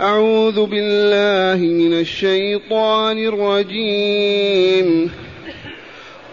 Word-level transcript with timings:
أعوذ 0.00 0.66
بالله 0.66 1.66
من 1.66 2.00
الشيطان 2.00 3.18
الرجيم. 3.18 5.10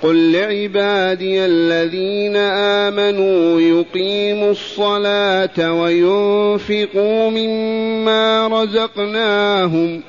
قل 0.01 0.31
لعبادي 0.31 1.45
الذين 1.45 2.35
آمنوا 2.35 3.61
يقيموا 3.61 4.51
الصلاة 4.51 5.73
وينفقوا 5.73 7.29
مما 7.29 8.47
رزقناهم 8.47 10.01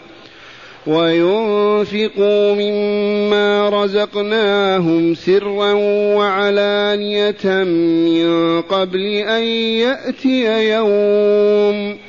وينفقوا 0.86 2.54
مما 2.54 3.68
رزقناهم 3.68 5.14
سرا 5.14 5.72
وعلانية 6.16 7.64
من 8.04 8.60
قبل 8.62 9.06
أن 9.06 9.42
يأتي 9.42 10.70
يوم. 10.74 12.03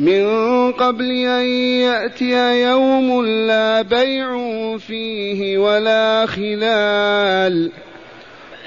من 0.00 0.72
قبل 0.72 1.10
أن 1.10 1.46
يأتي 1.84 2.62
يوم 2.62 3.26
لا 3.26 3.82
بيع 3.82 4.36
فيه 4.76 5.58
ولا 5.58 6.26
خلال. 6.26 7.70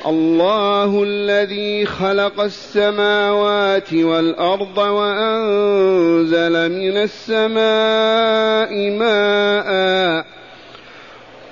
الله 0.08 1.04
الذي 1.04 1.86
خلق 1.86 2.42
السماوات 2.42 3.94
والأرض 3.94 4.78
وأنزل 4.78 6.52
من 6.72 6.98
السماء 6.98 8.90
ماءً. 8.90 10.33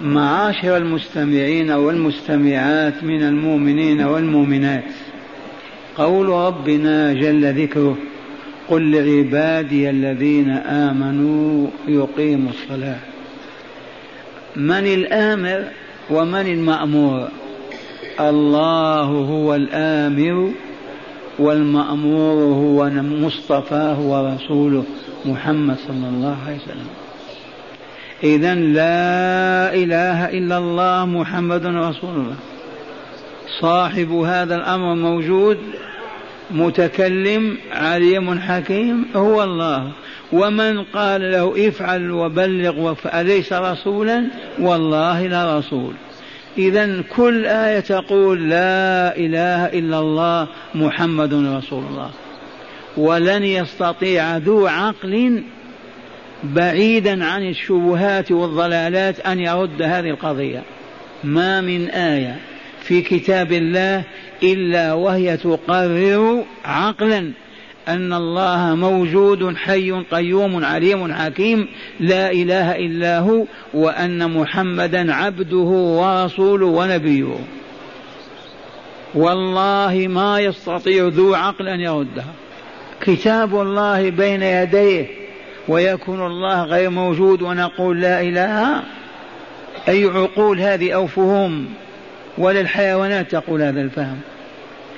معاشر 0.00 0.76
المستمعين 0.76 1.70
والمستمعات 1.70 3.04
من 3.04 3.22
المؤمنين 3.22 4.00
والمؤمنات 4.00 4.84
قول 5.96 6.28
ربنا 6.28 7.12
جل 7.12 7.62
ذكره 7.62 7.96
قل 8.68 8.92
لعبادي 8.92 9.90
الذين 9.90 10.50
آمنوا 10.50 11.66
يقيموا 11.88 12.50
الصلاة. 12.50 12.98
من 14.56 14.86
الآمر 14.86 15.64
ومن 16.10 16.46
المأمور؟ 16.46 17.28
الله 18.20 19.04
هو 19.04 19.54
الآمر 19.54 20.52
والمأمور 21.38 22.34
هو 22.54 22.90
مصطفاه 23.02 24.00
ورسوله 24.00 24.84
محمد 25.24 25.76
صلى 25.88 26.08
الله 26.08 26.36
عليه 26.46 26.56
وسلم. 26.56 26.86
إذا 28.24 28.54
لا 28.54 29.74
إله 29.74 30.38
إلا 30.38 30.58
الله 30.58 31.06
محمد 31.06 31.66
رسول 31.66 32.14
الله. 32.14 32.36
صاحب 33.60 34.12
هذا 34.12 34.54
الأمر 34.54 34.94
موجود 34.94 35.58
متكلم 36.50 37.58
عليم 37.72 38.38
حكيم 38.38 39.04
هو 39.16 39.42
الله. 39.42 39.92
ومن 40.32 40.82
قال 40.82 41.32
له 41.32 41.68
افعل 41.68 42.10
وبلغ 42.10 42.94
أليس 43.06 43.52
رسولا؟ 43.52 44.24
والله 44.60 45.26
لا 45.26 45.58
رسول. 45.58 45.92
إذا 46.58 47.02
كل 47.16 47.46
آية 47.46 47.80
تقول 47.80 48.50
لا 48.50 49.16
إله 49.16 49.66
إلا 49.66 49.98
الله 49.98 50.48
محمد 50.74 51.34
رسول 51.34 51.84
الله. 51.84 52.10
ولن 52.96 53.44
يستطيع 53.44 54.36
ذو 54.36 54.66
عقل 54.66 55.42
بعيدا 56.44 57.24
عن 57.24 57.48
الشبهات 57.48 58.32
والضلالات 58.32 59.20
أن 59.20 59.40
يرد 59.40 59.82
هذه 59.82 60.10
القضية. 60.10 60.62
ما 61.24 61.60
من 61.60 61.88
آية 61.88 62.36
في 62.80 63.02
كتاب 63.02 63.52
الله 63.52 64.04
إلا 64.42 64.92
وهي 64.92 65.36
تقرر 65.36 66.44
عقلا. 66.64 67.32
أن 67.88 68.12
الله 68.12 68.74
موجود 68.74 69.56
حي 69.56 69.92
قيوم 69.92 70.64
عليم 70.64 71.14
حكيم 71.14 71.68
لا 72.00 72.30
إله 72.30 72.76
إلا 72.76 73.18
هو 73.18 73.44
وأن 73.74 74.30
محمدا 74.30 75.14
عبده 75.14 75.56
ورسوله 75.98 76.66
ونبيه. 76.66 77.34
والله 79.14 80.06
ما 80.08 80.40
يستطيع 80.40 81.08
ذو 81.08 81.34
عقل 81.34 81.68
أن 81.68 81.80
يردها 81.80 82.32
كتاب 83.00 83.60
الله 83.60 84.10
بين 84.10 84.42
يديه 84.42 85.06
ويكون 85.68 86.26
الله 86.26 86.62
غير 86.64 86.90
موجود 86.90 87.42
ونقول 87.42 88.00
لا 88.00 88.20
إله. 88.20 88.82
أي 89.88 90.04
عقول 90.04 90.60
هذه 90.60 90.92
أو 90.92 91.06
فهوم 91.06 91.68
ولا 92.38 92.60
الحيوانات 92.60 93.30
تقول 93.30 93.62
هذا 93.62 93.80
الفهم. 93.80 94.20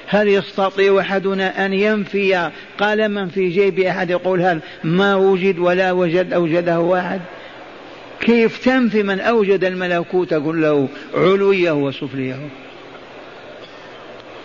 هل 0.07 0.29
يستطيع 0.29 1.01
أحدنا 1.01 1.67
أن 1.67 1.73
ينفي؟ 1.73 2.51
قلما 2.79 3.27
في 3.27 3.49
جيب 3.49 3.81
أحد 3.81 4.11
يقول 4.11 4.41
هذا. 4.41 4.61
ما 4.85 5.15
وجد 5.15 5.59
ولا 5.59 5.93
وجد 5.93 6.33
أوجده 6.33 6.81
واحد 6.81 7.21
كيف 8.21 8.65
تنفي 8.65 9.03
من 9.03 9.21
أوجد 9.21 9.65
الملكوت؟ 9.65 10.35
قل 10.35 10.63
له 10.63 10.89
علوية 11.15 11.73
وسفلية. 11.73 12.37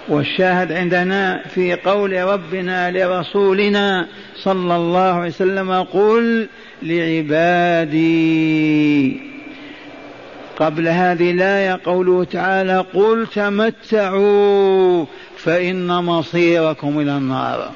والشاهد 0.10 0.72
عندنا 0.72 1.44
في 1.56 1.74
قول 1.74 2.24
ربنا 2.24 2.92
لرسولنا 2.92 4.08
صلى 4.36 4.76
الله 4.76 5.14
عليه 5.14 5.30
وسلم 5.30 5.72
قل 5.72 6.48
لعبادي. 6.84 8.10
قبل 10.60 10.88
هذه 10.88 11.32
الآية 11.32 11.80
قوله 11.86 12.24
تعالى 12.24 12.86
قل 12.94 13.28
تمتعوا 13.36 15.06
فإن 15.38 15.88
مصيركم 15.88 17.00
إلى 17.00 17.18
النار. 17.18 17.72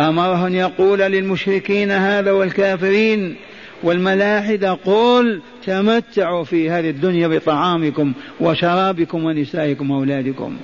أمره 0.00 0.46
أن 0.46 0.54
يقول 0.54 0.98
للمشركين 0.98 1.90
هذا 1.90 2.30
والكافرين 2.30 3.36
والملاحدة 3.82 4.72
قل 4.72 5.40
تمتعوا 5.66 6.44
في 6.44 6.70
هذه 6.70 6.90
الدنيا 6.90 7.28
بطعامكم 7.28 8.12
وشرابكم 8.40 9.24
ونسائكم 9.24 9.90
وأولادكم. 9.90 10.56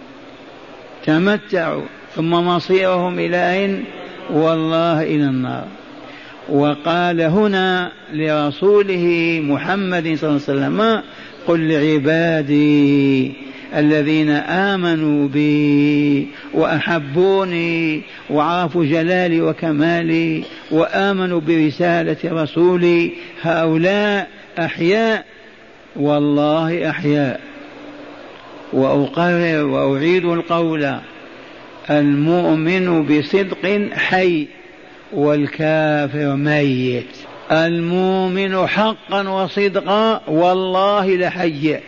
تمتعوا 1.06 1.82
ثم 2.14 2.30
مصيرهم 2.30 3.18
إلى 3.18 3.52
أين؟ 3.52 3.84
والله 4.30 5.02
إلى 5.02 5.24
النار. 5.24 5.66
وقال 6.48 7.20
هنا 7.20 7.92
لرسوله 8.12 9.38
محمد 9.44 10.02
صلى 10.02 10.30
الله 10.30 10.42
عليه 10.48 10.52
وسلم 10.52 11.02
قل 11.46 11.68
لعبادي 11.68 13.32
الذين 13.76 14.30
آمنوا 14.30 15.28
بي 15.28 16.28
وأحبوني 16.54 18.02
وعرفوا 18.30 18.84
جلالي 18.84 19.40
وكمالي 19.40 20.44
وآمنوا 20.70 21.40
برسالة 21.40 22.16
رسولي 22.24 23.12
هؤلاء 23.42 24.28
أحياء 24.58 25.24
والله 25.96 26.90
أحياء. 26.90 27.40
وأقرر 28.72 29.64
وأعيد 29.64 30.24
القول 30.24 30.94
المؤمن 31.90 33.06
بصدق 33.06 33.88
حي. 33.92 34.46
والكافر 35.12 36.36
ميت. 36.36 37.16
المؤمن 37.52 38.66
حقا 38.66 39.28
وصدقا 39.28 40.20
والله 40.28 41.16
لحي. 41.16 41.78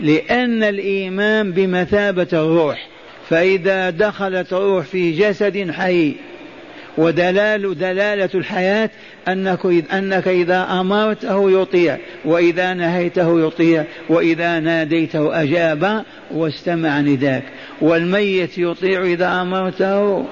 لأن 0.00 0.62
الإيمان 0.62 1.52
بمثابة 1.52 2.28
الروح. 2.32 2.88
فإذا 3.28 3.90
دخلت 3.90 4.52
روح 4.52 4.84
في 4.84 5.12
جسد 5.12 5.70
حي. 5.70 6.14
ودلال 6.98 7.78
دلالة 7.78 8.30
الحياة 8.34 8.90
أنك 9.28 9.66
أنك 9.92 10.28
إذا 10.28 10.80
أمرته 10.80 11.62
يطيع. 11.62 11.98
وإذا 12.24 12.74
نهيته 12.74 13.46
يطيع. 13.46 13.84
وإذا 14.08 14.60
ناديته 14.60 15.42
أجاب 15.42 16.04
واستمع 16.30 17.00
نداك 17.00 17.42
والميت 17.80 18.58
يطيع 18.58 19.02
إذا 19.02 19.42
أمرته 19.42 20.26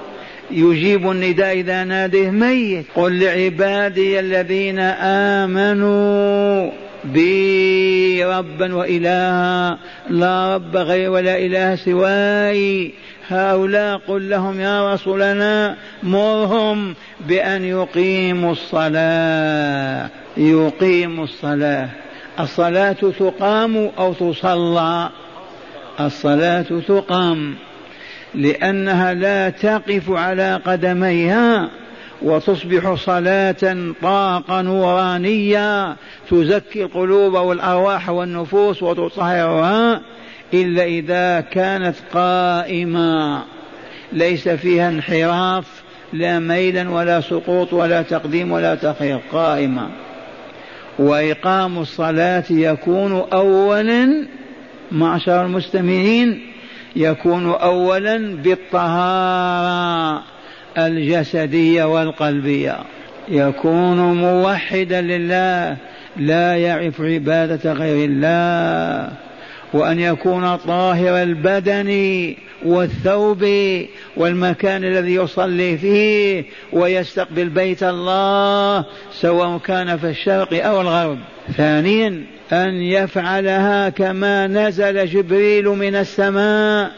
يجيب 0.51 1.11
النداء 1.11 1.53
إذا 1.59 1.83
ناديه 1.83 2.29
ميت. 2.29 2.85
قل 2.95 3.19
لعبادي 3.19 4.19
الذين 4.19 4.79
آمنوا 5.39 6.71
بي 7.03 8.25
ربا 8.25 8.75
وإلها 8.75 9.79
لا 10.09 10.55
رب 10.55 10.77
غير 10.77 11.11
ولا 11.11 11.37
إله 11.37 11.75
سواي. 11.75 12.91
هؤلاء 13.27 14.01
قل 14.07 14.29
لهم 14.29 14.59
يا 14.59 14.93
رسولنا 14.93 15.75
مرهم 16.03 16.95
بأن 17.27 17.63
يقيموا 17.63 18.51
الصلاة. 18.51 20.09
يقيموا 20.37 21.23
الصلاة. 21.23 21.89
الصلاة 22.39 22.93
تقام 23.19 23.91
أو 23.97 24.13
تصلى؟ 24.13 25.09
الصلاة 25.99 26.65
تقام. 26.87 27.55
لأنها 28.37 29.13
لا 29.13 29.49
تقف 29.49 30.11
على 30.11 30.61
قدميها 30.65 31.69
وتصبح 32.21 32.93
صلاة 32.93 33.93
طاقة 34.01 34.61
نورانية 34.61 35.95
تزكي 36.29 36.83
القلوب 36.83 37.33
والأرواح 37.33 38.09
والنفوس 38.09 38.83
وتطهرها 38.83 40.01
إلا 40.53 40.83
إذا 40.83 41.41
كانت 41.41 41.95
قائمة. 42.13 43.43
ليس 44.13 44.49
فيها 44.49 44.89
انحراف 44.89 45.65
لا 46.13 46.39
ميلا 46.39 46.89
ولا 46.89 47.21
سقوط 47.21 47.73
ولا 47.73 48.01
تقديم 48.01 48.51
ولا 48.51 48.75
تخير 48.75 49.19
قائمة. 49.31 49.89
وإقام 50.99 51.77
الصلاة 51.77 52.43
يكون 52.49 53.25
أولا 53.33 54.27
معشر 54.91 55.45
المستمعين 55.45 56.56
يكون 56.97 57.51
أولا 57.51 58.35
بالطهارة 58.35 60.23
الجسدية 60.77 61.83
والقلبية. 61.83 62.77
يكون 63.29 63.97
موحدا 63.97 65.01
لله 65.01 65.77
لا 66.17 66.57
يعرف 66.57 67.01
عبادة 67.01 67.73
غير 67.73 68.09
الله. 68.09 69.11
وأن 69.73 69.99
يكون 69.99 70.55
طاهر 70.55 71.23
البدن 71.23 72.33
والثوب 72.65 73.45
والمكان 74.17 74.83
الذي 74.83 75.15
يصلي 75.15 75.77
فيه 75.77 76.45
ويستقبل 76.73 77.49
بيت 77.49 77.83
الله 77.83 78.85
سواء 79.11 79.57
كان 79.57 79.97
في 79.97 80.09
الشرق 80.09 80.65
أو 80.65 80.81
الغرب. 80.81 81.17
ثانيا 81.57 82.36
أن 82.53 82.81
يفعلها 82.81 83.89
كما 83.89 84.47
نزل 84.47 85.05
جبريل 85.05 85.65
من 85.65 85.95
السماء 85.95 86.91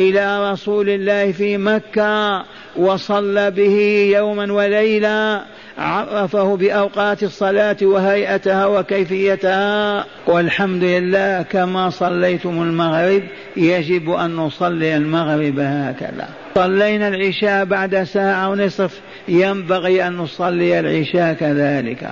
إلى 0.00 0.52
رسول 0.52 0.88
الله 0.88 1.32
في 1.32 1.56
مكة 1.56 2.44
وصلى 2.76 3.50
به 3.50 4.10
يوما 4.16 4.52
وليلة 4.52 5.42
عرفه 5.78 6.56
بأوقات 6.56 7.22
الصلاة 7.22 7.76
وهيئتها 7.82 8.66
وكيفيتها. 8.66 10.04
والحمد 10.26 10.84
لله 10.84 11.42
كما 11.42 11.90
صليتم 11.90 12.62
المغرب 12.62 13.22
يجب 13.56 14.10
أن 14.10 14.36
نصلي 14.36 14.96
المغرب 14.96 15.58
هكذا. 15.58 16.28
صلينا 16.54 17.08
العشاء 17.08 17.64
بعد 17.64 18.02
ساعة 18.02 18.50
ونصف 18.50 19.00
ينبغي 19.28 20.06
أن 20.06 20.16
نصلي 20.16 20.80
العشاء 20.80 21.34
كذلك. 21.34 22.10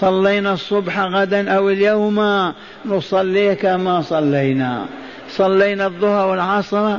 صلينا 0.00 0.52
الصبح 0.52 1.00
غدا 1.00 1.50
أو 1.50 1.70
اليوم 1.70 2.52
نصلي 2.86 3.54
كما 3.54 4.02
صلينا. 4.02 4.86
صلينا 5.28 5.86
الظهر 5.86 6.28
والعصر 6.28 6.96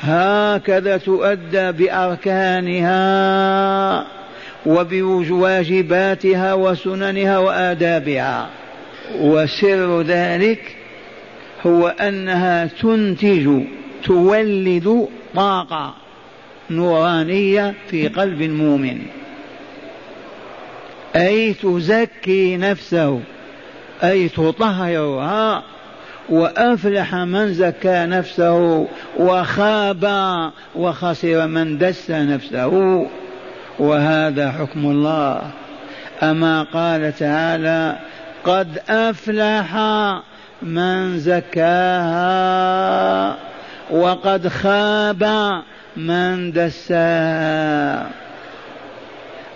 هكذا 0.00 0.96
تؤدى 0.96 1.72
بأركانها 1.72 2.96
وبواجباتها 4.66 6.54
وسننها 6.54 7.38
وآدابها. 7.38 8.46
وسر 9.20 10.02
ذلك 10.02 10.76
هو 11.66 11.88
أنها 11.88 12.66
تنتج 12.66 13.62
تولد 14.04 15.08
طاقة 15.34 15.94
نورانية 16.70 17.74
في 17.90 18.08
قلب 18.08 18.42
المؤمن. 18.42 19.19
أي 21.16 21.54
تزكي 21.54 22.56
نفسه 22.56 23.20
أي 24.02 24.28
تطهرها 24.28 25.62
وأفلح 26.28 27.14
من 27.14 27.54
زكى 27.54 28.06
نفسه 28.06 28.88
وخاب 29.18 30.04
وخسر 30.76 31.46
من 31.46 31.78
دس 31.78 32.10
نفسه. 32.10 33.06
وهذا 33.78 34.50
حكم 34.50 34.86
الله. 34.86 35.50
أما 36.22 36.62
قال 36.62 37.16
تعالى 37.16 37.96
قد 38.44 38.82
أفلح 38.88 39.76
من 40.62 41.18
زكاها 41.18 42.56
وقد 43.90 44.48
خاب 44.48 45.52
من 45.96 46.52
دساها. 46.52 48.10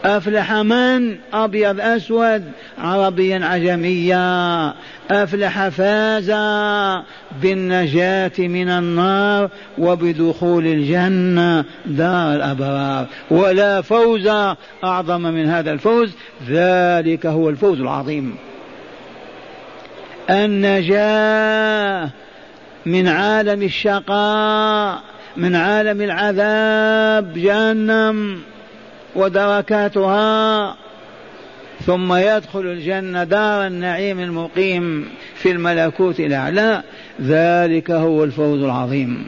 أفلح 0.04 0.52
من 0.52 1.16
أبيض 1.32 1.80
أسود 1.80 2.44
عربيا 2.78 3.44
عجميا. 3.44 4.74
أفلح 5.10 5.68
فاز 5.68 6.30
بالنجاة 7.42 8.32
من 8.38 8.68
النار 8.68 9.50
وبدخول 9.78 10.66
الجنة 10.66 11.64
دار 11.86 12.34
الأبرار. 12.34 13.06
ولا 13.30 13.80
فوز 13.80 14.30
أعظم 14.84 15.20
من 15.20 15.46
هذا 15.46 15.70
الفوز. 15.72 16.12
ذلك 16.48 17.26
هو 17.26 17.48
الفوز 17.48 17.80
العظيم. 17.80 18.36
النجاة 20.30 22.10
من 22.86 23.08
عالم 23.08 23.62
الشقاء 23.62 25.00
من 25.36 25.56
عالم 25.56 26.02
العذاب 26.02 27.32
جهنم. 27.34 28.40
ودركاتها 29.16 30.76
ثم 31.87 32.14
يدخل 32.14 32.61
الجنة 32.61 33.25
دار 33.25 33.66
النعيم 33.66 34.21
المقيم 34.21 35.09
في 35.35 35.50
الملكوت 35.50 36.21
الأعلى. 36.21 36.83
ذلك 37.23 37.90
هو 37.90 38.25
الفوز 38.25 38.62
العظيم. 38.62 39.26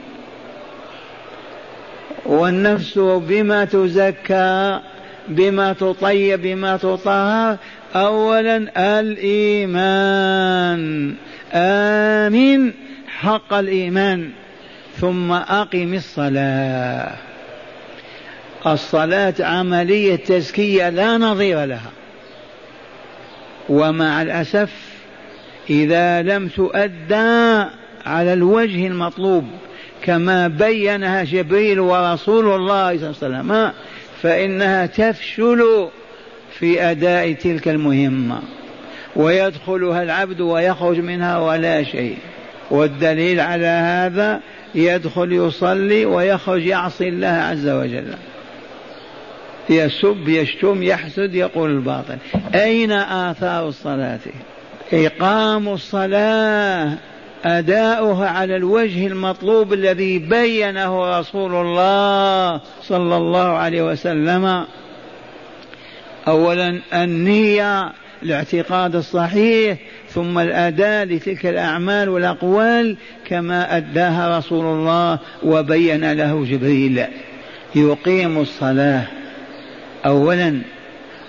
والنفس 2.27 2.99
بما 2.99 3.65
تزكى 3.65 4.81
بما 5.29 5.73
تطيب 5.73 6.43
بما 6.43 6.77
تطهر. 6.77 7.57
أولا 7.95 8.71
الإيمان. 9.01 9.95
آمن 11.53 12.73
حق 13.19 13.55
الإيمان. 13.55 14.31
ثم 15.01 15.33
أقم 15.33 15.95
الصلاة. 15.95 17.26
الصلاة 18.67 19.35
عملية 19.41 20.17
تزكية 20.17 20.89
لا 20.89 21.19
نظير 21.19 21.65
لها. 21.65 21.91
ومع 23.69 24.23
الأسف 24.23 24.71
إذا 25.71 26.23
لم 26.23 26.49
تؤدى 26.49 27.65
على 28.07 28.33
الوجه 28.33 28.87
المطلوب 28.87 29.45
كما 30.03 30.49
بينها 30.49 31.25
جبريل 31.25 31.81
ورسول 31.81 32.55
الله 32.55 32.97
صلى 32.97 33.29
الله 33.29 33.39
عليه 33.39 33.39
وسلم 33.39 33.73
فإنها 34.23 34.87
تفشل 34.87 35.89
في 36.59 36.83
أداء 36.83 37.33
تلك 37.33 37.69
المهمة. 37.69 38.43
ويدخلها 39.17 40.03
العبد 40.03 40.41
ويخرج 40.41 40.99
منها 40.99 41.39
ولا 41.39 41.83
شيء. 41.83 42.17
والدليل 42.71 43.41
على 43.41 43.67
هذا 43.67 44.41
يدخل 44.75 45.33
يصلي 45.33 46.05
ويخرج 46.05 46.67
يعصي 46.67 47.09
الله 47.09 47.27
عز 47.27 47.69
وجل. 47.69 48.15
يسب 49.71 50.29
يشتم 50.29 50.83
يحسد 50.83 51.35
يقول 51.35 51.71
الباطل. 51.71 52.17
أين 52.55 52.93
آثار 52.93 53.69
الصلاة؟ 53.69 54.21
إقام 54.93 55.69
الصلاة 55.69 56.93
أداؤها 57.45 58.29
على 58.29 58.57
الوجه 58.57 59.07
المطلوب 59.07 59.73
الذي 59.73 60.19
بينه 60.19 61.19
رسول 61.19 61.55
الله 61.55 62.61
صلى 62.83 63.17
الله 63.17 63.49
عليه 63.49 63.83
وسلم. 63.83 64.65
أولا 66.29 66.81
النية 66.95 67.93
الاعتقاد 68.23 68.97
الصحيح 68.97 69.79
ثم 70.09 70.39
الأداء 70.39 71.05
لتلك 71.05 71.47
الأعمال 71.47 72.09
والأقوال 72.09 72.97
كما 73.25 73.77
أداها 73.77 74.39
رسول 74.39 74.65
الله 74.65 75.19
وبين 75.43 76.13
له 76.13 76.45
جبريل. 76.45 77.05
يقيم 77.75 78.39
الصلاة. 78.39 79.07
أولا 80.07 80.61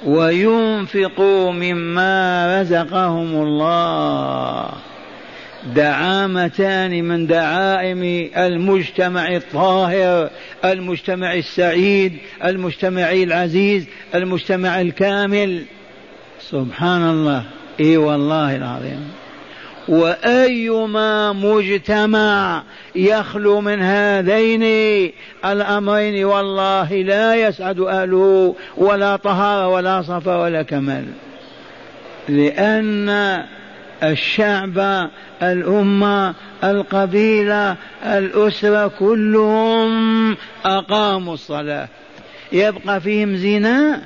وينفقوا 0.06 1.52
مما 1.52 2.62
رزقهم 2.62 3.44
الله. 3.44 4.70
دعامتان 5.76 7.04
من 7.04 7.28
دعائم 7.28 8.30
المجتمع 8.38 9.36
الطاهر 9.36 10.30
المجتمع 10.66 11.34
السعيد 11.34 12.18
المجتمع 12.46 13.12
العزيز 13.12 13.88
المجتمع 14.16 14.82
الكامل. 14.82 15.64
سبحان 16.42 17.10
الله. 17.10 17.44
إي 17.80 17.98
والله 17.98 18.56
العظيم. 18.56 19.27
وأيما 19.88 21.34
مجتمع 21.34 22.64
يخلو 22.96 23.62
من 23.62 23.82
هذين 23.82 24.64
الأمرين 25.46 26.26
والله 26.26 26.94
لا 26.94 27.36
يسعد 27.36 27.80
أهله 27.80 28.56
ولا 28.78 29.16
طهارة 29.16 29.68
ولا 29.68 30.02
صفا 30.02 30.38
ولا 30.38 30.62
كمال. 30.62 31.06
لأن 32.30 33.44
الشعب 34.04 35.10
الأمة 35.44 36.34
القبيلة 36.64 37.76
الأسرة 38.04 38.88
كلهم 38.88 40.38
أقاموا 40.66 41.34
الصلاة. 41.34 41.88
يبقى 42.52 43.02
فيهم 43.02 43.36
زنا 43.36 44.02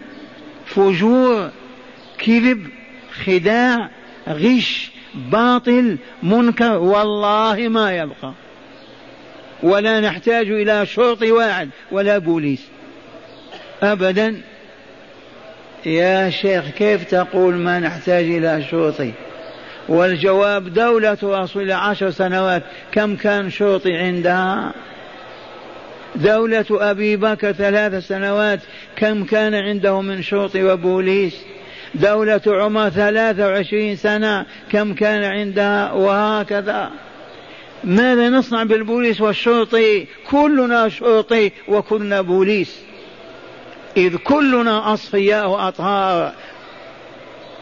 فجور 0.65 1.49
كذب 2.17 2.67
خداع 3.25 3.89
غش 4.29 4.90
باطل 5.15 5.97
منكر 6.23 6.77
والله 6.77 7.67
ما 7.67 7.97
يبقى. 7.97 8.33
ولا 9.63 9.99
نحتاج 9.99 10.51
إلى 10.51 10.85
شرطي 10.85 11.31
واحد 11.31 11.69
ولا 11.91 12.17
بوليس. 12.17 12.67
أبدا. 13.83 14.41
يا 15.85 16.29
شيخ 16.29 16.69
كيف 16.69 17.03
تقول 17.03 17.55
ما 17.55 17.79
نحتاج 17.79 18.23
إلى 18.25 18.63
شرطي؟ 18.71 19.11
والجواب 19.89 20.73
دولة 20.73 21.17
رسول 21.23 21.71
عشر 21.71 22.11
سنوات 22.11 22.63
كم 22.91 23.15
كان 23.15 23.49
شرطي 23.49 23.97
عندها؟ 23.97 24.73
دولة 26.15 26.65
أبي 26.71 27.15
بكر 27.17 27.51
ثلاث 27.51 28.07
سنوات 28.07 28.59
كم 28.95 29.23
كان 29.23 29.55
عنده 29.55 30.01
من 30.01 30.21
شرطي 30.21 30.63
وبوليس؟ 30.63 31.37
دولة 31.95 32.41
عمر 32.47 32.89
ثلاثة 32.89 33.47
وعشرين 33.47 33.95
سنة 33.95 34.45
كم 34.71 34.93
كان 34.93 35.23
عندها 35.23 35.91
وهكذا. 35.91 36.89
ماذا 37.83 38.29
نصنع 38.29 38.63
بالبوليس 38.63 39.21
والشرطي؟ 39.21 40.05
كلنا 40.29 40.89
شرطي 40.89 41.51
وكلنا 41.67 42.21
بوليس. 42.21 42.79
إذ 43.97 44.15
كلنا 44.17 44.93
أصفياء 44.93 45.49
وأطهار. 45.49 46.33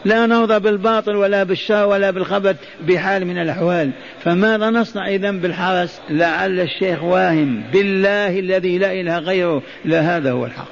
لا 0.04 0.26
نرضى 0.26 0.58
بالباطل 0.58 1.16
ولا 1.16 1.42
بالشر 1.42 1.86
ولا 1.86 2.10
بالخبث 2.10 2.56
بحال 2.80 3.24
من 3.24 3.38
الأحوال. 3.38 3.90
فماذا 4.24 4.70
نصنع 4.70 5.08
إذا 5.08 5.30
بالحرس؟ 5.30 6.00
لعل 6.10 6.60
الشيخ 6.60 7.02
واهم. 7.02 7.62
بالله 7.72 8.38
الذي 8.38 8.78
لا 8.78 8.92
إله 8.92 9.18
غيره 9.18 9.62
لا 9.84 10.16
هذا 10.16 10.32
هو 10.32 10.46
الحق. 10.46 10.68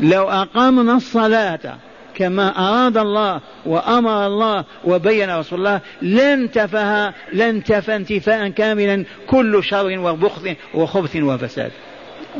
لو 0.00 0.28
أقامنا 0.30 0.96
الصلاة 0.96 1.78
كما 2.20 2.48
أراد 2.58 2.96
الله 2.96 3.40
وأمر 3.66 4.26
الله 4.26 4.64
وبين 4.84 5.30
رسول 5.30 5.58
الله. 5.58 5.80
لانتفها 6.02 7.14
لانتفى 7.32 7.96
انتفاء 7.96 8.48
كاملا 8.48 9.04
كل 9.26 9.64
شر 9.64 9.98
وبخث 9.98 10.56
وخبث 10.74 11.16
وفساد. 11.16 11.70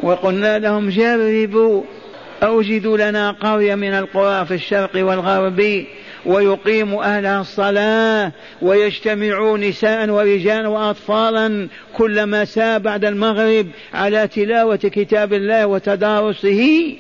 وقلنا 0.02 0.58
لهم 0.58 0.88
جربوا 0.88 1.82
أوجدوا 2.42 3.10
لنا 3.10 3.30
قرية 3.30 3.74
من 3.74 3.94
القرى 3.94 4.46
في 4.46 4.54
الشرق 4.54 4.90
والغرب 4.94 5.84
ويقيم 6.26 6.94
أهلها 6.94 7.40
الصلاة 7.40 8.32
ويجتمعوا 8.62 9.58
نساء 9.58 10.10
ورجالا 10.10 10.68
وأطفالا 10.68 11.68
كل 11.96 12.26
مساء 12.26 12.78
بعد 12.78 13.04
المغرب 13.04 13.66
على 13.94 14.28
تلاوة 14.28 14.76
كتاب 14.76 15.32
الله 15.32 15.66
وتدارسه. 15.66 16.94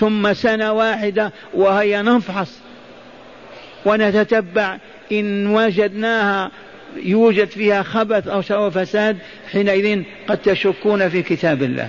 ثم 0.00 0.32
سنة 0.32 0.72
واحدة 0.72 1.32
وهي 1.54 2.02
نفحص 2.02 2.58
ونتتبع. 3.86 4.78
إن 5.12 5.46
وجدناها 5.46 6.50
يوجد 6.96 7.48
فيها 7.48 7.82
خبث 7.82 8.28
أو 8.28 8.42
شر 8.42 8.70
فساد 8.70 9.18
حينئذ 9.52 10.02
قد 10.28 10.38
تشكون 10.38 11.08
في 11.08 11.22
كتاب 11.22 11.62
الله. 11.62 11.88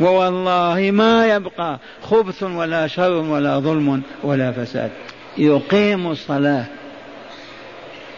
ووالله 0.00 0.90
ما 0.90 1.26
يبقى 1.26 1.78
خبث 2.02 2.42
ولا 2.42 2.86
شر 2.86 3.12
ولا 3.12 3.58
ظلم 3.58 4.02
ولا 4.22 4.52
فساد. 4.52 4.90
يقيم 5.38 6.10
الصلاة. 6.10 6.64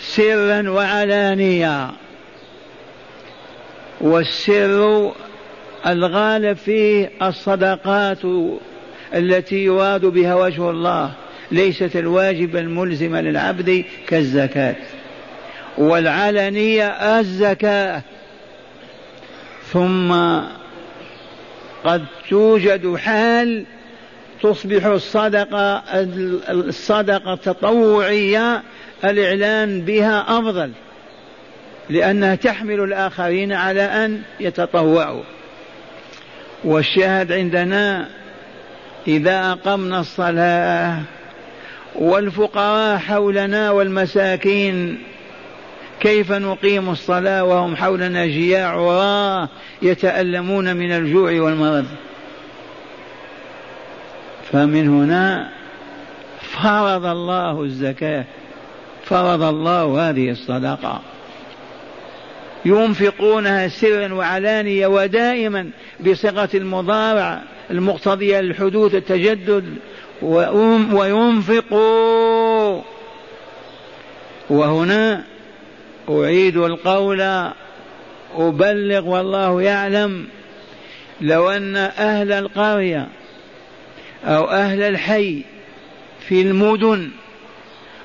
سرا 0.00 0.70
وعلانية. 0.70 1.90
والسر 4.00 5.12
الغالب 5.86 6.56
فيه 6.56 7.10
الصدقات 7.22 8.24
التي 9.14 9.64
يراد 9.64 10.06
بها 10.06 10.34
وجه 10.34 10.70
الله 10.70 11.12
ليست 11.52 11.96
الواجب 11.96 12.56
الملزمة 12.56 13.20
للعبد 13.20 13.84
كالزكاة. 14.06 14.76
والعلنية 15.78 16.86
الزكاة. 17.18 18.02
ثم 19.72 20.12
قد 21.84 22.04
توجد 22.30 22.96
حال 22.96 23.64
تصبح 24.42 24.86
الصدقة 24.86 25.82
الصدقة 26.50 27.32
التطوعية 27.32 28.62
الإعلان 29.04 29.80
بها 29.80 30.38
أفضل 30.38 30.72
لأنها 31.90 32.34
تحمل 32.34 32.80
الآخرين 32.80 33.52
على 33.52 33.82
أن 33.82 34.22
يتطوعوا. 34.40 35.22
والشاهد 36.64 37.32
عندنا 37.32 38.08
إذا 39.08 39.50
أقمنا 39.52 40.00
الصلاة 40.00 40.98
والفقراء 41.94 42.98
حولنا 42.98 43.70
والمساكين 43.70 45.02
كيف 46.00 46.32
نقيم 46.32 46.90
الصلاة 46.90 47.44
وهم 47.44 47.76
حولنا 47.76 48.26
جياع 48.26 48.68
عراة 48.68 49.48
يتألمون 49.82 50.76
من 50.76 50.92
الجوع 50.92 51.40
والمرض. 51.40 51.86
فمن 54.52 54.88
هنا 54.88 55.50
فرض 56.40 57.04
الله 57.04 57.62
الزكاة 57.62 58.24
فرض 59.04 59.42
الله 59.42 60.10
هذه 60.10 60.30
الصدقة. 60.30 61.00
ينفقونها 62.64 63.68
سرا 63.68 64.14
وعلانية 64.14 64.86
ودائما 64.86 65.70
بصيغة 66.00 66.48
المضارع 66.54 67.42
المقتضية 67.70 68.40
للحدوث 68.40 68.94
التجدد 68.94 69.76
وينفقوا. 70.92 72.82
وهنا 74.50 75.24
أعيد 76.10 76.56
القول 76.56 77.50
أبلغ 78.36 79.08
والله 79.08 79.62
يعلم 79.62 80.26
لو 81.20 81.50
أن 81.50 81.76
أهل 81.76 82.32
القرية 82.32 83.08
أو 84.24 84.44
أهل 84.44 84.82
الحي 84.82 85.44
في 86.28 86.42
المدن 86.42 87.10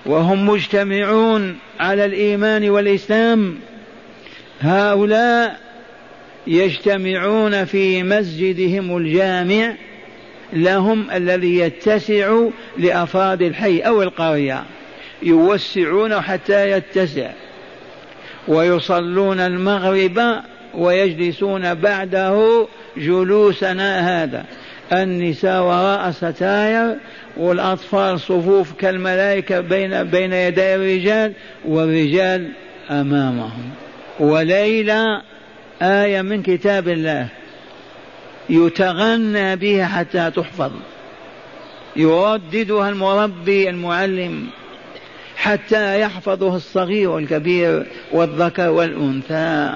وهم 0.05 0.49
مجتمعون 0.49 1.57
على 1.79 2.05
الإيمان 2.05 2.69
والإسلام 2.69 3.55
هؤلاء 4.59 5.59
يجتمعون 6.47 7.65
في 7.65 8.03
مسجدهم 8.03 8.97
الجامع 8.97 9.75
لهم 10.53 11.11
الذي 11.11 11.57
يتسع 11.57 12.39
لأفراد 12.77 13.41
الحي 13.41 13.79
أو 13.79 14.03
القرية 14.03 14.63
يوسعونه 15.23 16.21
حتى 16.21 16.71
يتسع. 16.71 17.31
ويصلون 18.47 19.39
المغرب 19.39 20.41
ويجلسون 20.73 21.73
بعده 21.73 22.67
جلوسنا 22.97 24.23
هذا. 24.23 24.45
النساء 24.93 25.63
وراء 25.63 26.11
ستاير 26.11 26.95
والأطفال 27.37 28.19
صفوف 28.19 28.73
كالملائكة 28.73 29.59
بين 29.59 30.03
بين 30.03 30.33
يدي 30.33 30.75
الرجال 30.75 31.33
والرجال 31.65 32.49
أمامهم. 32.91 33.69
وليلة 34.19 35.21
آية 35.81 36.21
من 36.21 36.41
كتاب 36.41 36.87
الله. 36.87 37.27
يتغنى 38.49 39.55
بها 39.55 39.85
حتى 39.85 40.31
تحفظ. 40.31 40.71
يرددها 41.95 42.89
المربي 42.89 43.69
المعلم. 43.69 44.47
حتى 45.35 46.01
يحفظه 46.01 46.55
الصغير 46.55 47.09
والكبير 47.09 47.85
والذكر 48.11 48.69
والأنثى. 48.69 49.73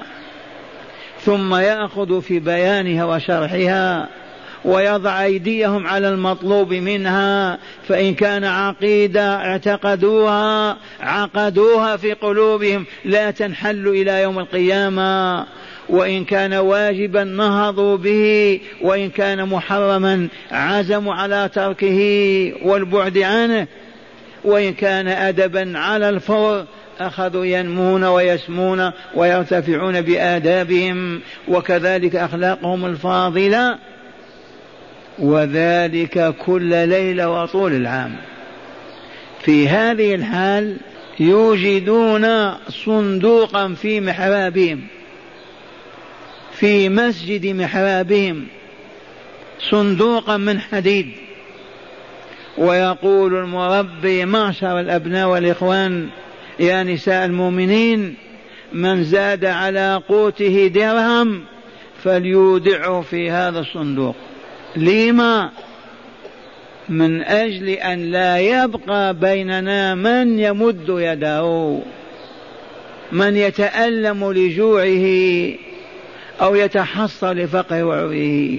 ثم 1.20 1.54
يأخذ 1.54 2.22
في 2.22 2.38
بيانها 2.38 3.04
وشرحها 3.04 4.08
ويضع 4.64 5.24
أيديهم 5.24 5.86
على 5.86 6.08
المطلوب 6.08 6.72
منها 6.74 7.58
فإن 7.88 8.14
كان 8.14 8.44
عقيدة 8.44 9.36
اعتقدوها 9.36 10.76
عقدوها 11.00 11.96
في 11.96 12.12
قلوبهم 12.12 12.86
لا 13.04 13.30
تنحل 13.30 13.88
إلى 13.88 14.22
يوم 14.22 14.38
القيامة. 14.38 15.46
وإن 15.88 16.24
كان 16.24 16.54
واجبا 16.54 17.24
نهضوا 17.24 17.96
به 17.96 18.60
وإن 18.82 19.10
كان 19.10 19.48
محرما 19.48 20.28
عزموا 20.50 21.14
على 21.14 21.50
تركه 21.54 21.98
والبعد 22.62 23.18
عنه. 23.18 23.66
وإن 24.44 24.74
كان 24.74 25.08
أدبا 25.08 25.78
على 25.78 26.08
الفور 26.08 26.64
أخذوا 27.00 27.44
ينمون 27.44 28.04
ويسمون 28.04 28.90
ويرتفعون 29.14 30.00
بآدابهم 30.00 31.20
وكذلك 31.48 32.16
أخلاقهم 32.16 32.86
الفاضلة 32.86 33.78
وذلك 35.18 36.34
كل 36.46 36.88
ليلة 36.88 37.30
وطول 37.30 37.72
العام. 37.72 38.16
في 39.42 39.68
هذه 39.68 40.14
الحال 40.14 40.76
يوجدون 41.20 42.54
صندوقا 42.68 43.74
في 43.74 44.00
محرابهم 44.00 44.80
في 46.52 46.88
مسجد 46.88 47.46
محرابهم 47.46 48.46
صندوقا 49.70 50.36
من 50.36 50.60
حديد. 50.60 51.19
ويقول 52.58 53.34
المربي 53.34 54.24
معشر 54.24 54.80
الأبناء 54.80 55.28
والإخوان 55.28 56.08
يا 56.60 56.82
نساء 56.82 57.24
المؤمنين 57.24 58.14
من 58.72 59.04
زاد 59.04 59.44
على 59.44 60.02
قوته 60.08 60.66
درهم 60.66 61.44
فليودعه 62.02 63.00
في 63.00 63.30
هذا 63.30 63.60
الصندوق. 63.60 64.16
لما؟ 64.76 65.50
من 66.88 67.22
أجل 67.22 67.68
أن 67.68 68.10
لا 68.10 68.38
يبقى 68.38 69.14
بيننا 69.14 69.94
من 69.94 70.38
يمد 70.38 70.86
يده 70.88 71.78
من 73.12 73.36
يتألم 73.36 74.32
لجوعه 74.32 75.06
أو 76.40 76.54
يتحصى 76.54 77.26
لفقر 77.26 77.84
وعوره 77.84 78.58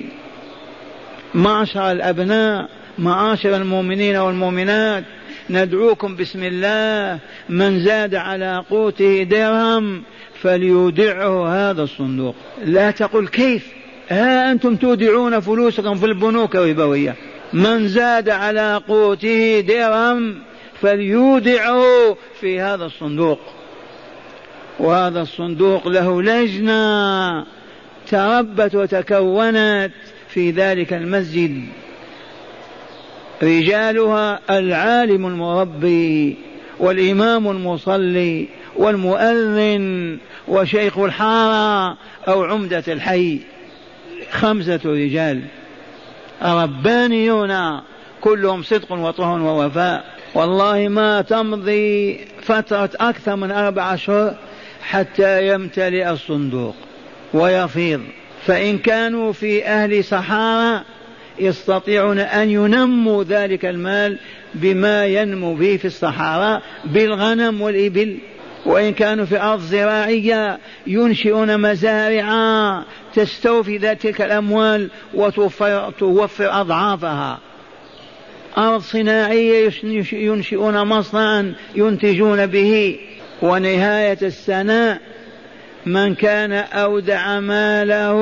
معشر 1.34 1.92
الأبناء؟ 1.92 2.70
معاشر 3.02 3.56
المؤمنين 3.56 4.16
والمؤمنات 4.16 5.04
ندعوكم 5.50 6.16
بسم 6.16 6.44
الله. 6.44 7.20
من 7.50 7.80
زاد 7.80 8.16
على 8.16 8.64
قوته 8.70 9.24
درهم 9.24 10.04
فليودعه 10.42 11.48
هذا 11.48 11.84
الصندوق. 11.84 12.36
لا 12.66 12.92
تقل 12.92 13.28
كيف؟ 13.28 13.68
ها 14.10 14.52
أنتم 14.52 14.76
تودعون 14.76 15.40
فلوسكم 15.40 15.96
في 15.96 16.06
البنوك 16.06 16.56
الربوية. 16.56 17.16
من 17.54 17.88
زاد 17.88 18.30
على 18.30 18.82
قوته 18.88 19.60
درهم 19.60 20.36
فليودعه 20.82 22.18
في 22.40 22.60
هذا 22.60 22.86
الصندوق. 22.86 23.40
وهذا 24.80 25.22
الصندوق 25.22 25.88
له 25.88 26.22
لجنة 26.22 27.46
تربت 28.08 28.76
وتكونت 28.76 29.92
في 30.30 30.52
ذلك 30.52 30.94
المسجد. 30.94 31.66
رجالها 33.44 34.40
العالم 34.50 35.28
المربي 35.28 36.38
والإمام 36.80 37.48
المصلي 37.48 38.48
والمؤذن 38.76 40.18
وشيخ 40.48 40.98
الحارة 40.98 41.98
أو 42.28 42.44
عمدة 42.44 42.84
الحي. 42.88 43.40
خمسة 44.32 44.80
رجال. 44.86 45.42
ربانيون. 46.44 47.82
كلهم 48.22 48.64
صدق 48.64 48.92
وطهر 48.92 49.42
ووفاء. 49.42 50.06
والله 50.36 50.88
ما 50.88 51.22
تمضي 51.22 52.20
فترة 52.42 52.90
أكثر 53.00 53.36
من 53.36 53.52
أربع 53.52 53.94
أشهر 53.94 54.36
حتى 54.82 55.48
يمتلئ 55.48 56.10
الصندوق 56.10 56.76
ويفيض. 57.34 58.02
فإن 58.46 58.78
كانوا 58.78 59.34
في 59.34 59.66
أهل 59.66 60.04
صحارى 60.04 60.82
يستطيعون 61.42 62.20
أن 62.20 62.50
ينموا 62.50 63.24
ذلك 63.24 63.66
المال 63.66 64.18
بما 64.54 65.06
ينمو 65.06 65.56
به 65.56 65.78
في 65.78 65.86
الصحراء 65.86 66.62
بالغنم 66.86 67.62
والإبل. 67.62 68.18
وإن 68.66 68.94
كانوا 68.94 69.26
في 69.26 69.42
أرض 69.42 69.60
زراعية 69.60 70.60
ينشئون 70.88 71.62
مزارع 71.62 72.30
تستوفي 73.14 73.96
تلك 73.96 74.22
الأموال 74.22 74.90
وتوفر 75.14 75.92
توفر 75.92 76.62
أضعافها. 76.62 77.40
أرض 78.58 78.82
صناعية 78.82 79.72
ينشئون 80.14 80.82
مصنعا 80.84 81.54
ينتجون 81.76 82.46
به. 82.46 83.00
ونهاية 83.42 84.18
السنة 84.22 85.00
من 85.86 86.16
كان 86.16 86.52
أودع 86.54 87.40
ماله 87.40 88.18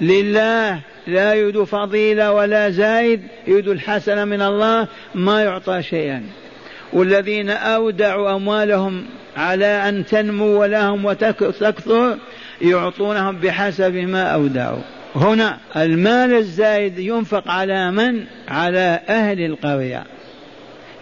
لله 0.00 0.80
لا 1.10 1.34
يريد 1.34 1.62
فضيلة 1.62 2.32
ولا 2.32 2.70
زايد 2.70 3.20
يريد 3.46 3.68
الحسنة 3.68 4.24
من 4.24 4.42
الله 4.42 4.88
ما 5.14 5.42
يعطى 5.42 5.82
شيئا. 5.82 6.22
والذين 6.92 7.50
أودعوا 7.50 8.36
أموالهم 8.36 9.04
على 9.36 9.88
أن 9.88 10.06
تنمو 10.06 10.64
لهم 10.64 11.04
وتكثر 11.04 12.16
يعطونهم 12.62 13.36
بحسب 13.36 13.94
ما 13.94 14.22
أودعوا. 14.22 14.82
هنا 15.14 15.58
المال 15.76 16.34
الزايد 16.34 16.98
ينفق 16.98 17.48
على 17.48 17.90
من؟ 17.90 18.24
على 18.48 19.00
أهل 19.08 19.40
القرية. 19.40 20.04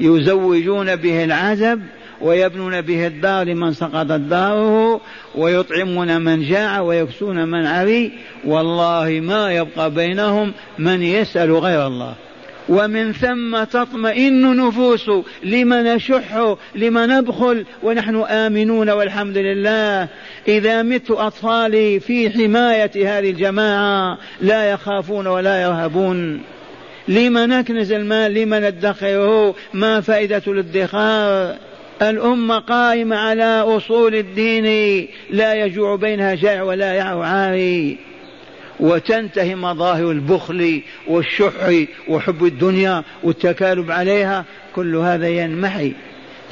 يزوجون 0.01 0.97
به 0.97 1.25
العزب 1.25 1.83
ويبنون 2.21 2.81
به 2.81 3.07
الدار 3.07 3.47
لمن 3.47 3.73
سقطت 3.73 4.13
داره 4.13 5.01
ويطعمون 5.35 6.21
من 6.21 6.43
جاع 6.43 6.81
ويكسون 6.81 7.49
من 7.49 7.67
عري 7.67 8.13
والله 8.45 9.21
ما 9.23 9.53
يبقى 9.53 9.91
بينهم 9.91 10.53
من 10.79 11.03
يسأل 11.03 11.57
غير 11.57 11.87
الله. 11.87 12.15
ومن 12.69 13.13
ثم 13.13 13.65
تطمئن 13.65 14.57
نفوس 14.57 15.11
لمن 15.45 15.85
نشح 15.85 16.55
لمن 16.75 17.09
نبخل 17.09 17.65
ونحن 17.83 18.17
آمنون 18.17 18.91
والحمد 18.91 19.39
لله. 19.39 20.09
إذا 20.49 20.83
مت 20.83 21.11
أطفالي 21.11 22.01
في 22.01 22.31
حماية 22.31 22.91
هذه 22.97 23.31
الجماعة 23.31 24.19
لا 24.41 24.71
يخافون 24.71 25.27
ولا 25.27 25.63
يرهبون. 25.63 26.41
لما 27.09 27.47
نكنز 27.47 27.93
المال 27.93 28.35
لما 28.35 28.71
ندخره 28.71 29.55
ما 29.75 30.01
فائدة 30.01 30.43
الادخار؟ 30.47 31.68
الأمة 32.03 32.59
قائمة 32.59 33.17
على 33.17 33.61
أصول 33.61 34.15
الدين 34.15 34.65
لا 35.31 35.55
يجوع 35.55 35.97
بينها 35.97 36.35
جائع 36.35 36.63
ولا 36.63 36.93
يعو 36.93 37.23
عاري. 37.23 37.99
وتنتهي 38.81 39.55
مظاهر 39.55 40.11
البخل 40.11 40.83
والشح 41.07 41.87
وحب 42.09 42.45
الدنيا 42.45 43.03
والتكالب 43.23 43.91
عليها. 43.91 44.45
كل 44.75 44.97
هذا 44.97 45.29
ينمحي. 45.29 45.93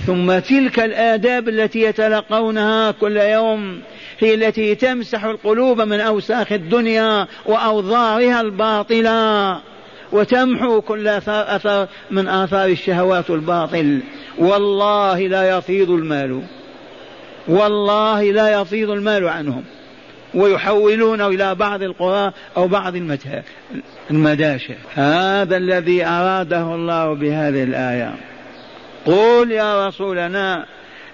ثم 0.07 0.39
تلك 0.39 0.81
الآداب 0.81 1.49
التي 1.49 1.81
يتلقونها 1.81 2.91
كل 2.91 3.17
يوم 3.17 3.81
هي 4.19 4.35
التي 4.35 4.75
تمسح 4.75 5.25
القلوب 5.25 5.81
من 5.81 6.01
أوساخ 6.01 6.53
الدنيا 6.53 7.27
وأوضارها 7.47 8.41
الباطلة. 8.41 9.61
وتمحو 10.13 10.81
كل 10.81 11.09
أثر 11.09 11.89
من 12.11 12.29
آثار 12.29 12.69
الشهوات 12.69 13.31
الباطل. 13.31 14.01
والله 14.39 15.19
لا 15.19 15.59
يفيض 15.59 15.91
المال. 15.91 16.43
والله 17.49 18.23
لا 18.23 18.61
يفيض 18.61 18.91
المال 18.91 19.29
عنهم. 19.29 19.65
ويحولونه 20.35 21.27
إلى 21.27 21.55
بعض 21.55 21.83
القرى 21.83 22.33
أو 22.57 22.69
بعض 22.69 22.97
المداشر. 24.11 24.75
هذا 24.95 25.57
الذي 25.57 26.05
أراده 26.05 26.75
الله 26.75 27.13
بهذه 27.13 27.63
الآية. 27.63 28.15
قول 29.07 29.53
يا 29.53 29.89
رسولنا 29.89 30.67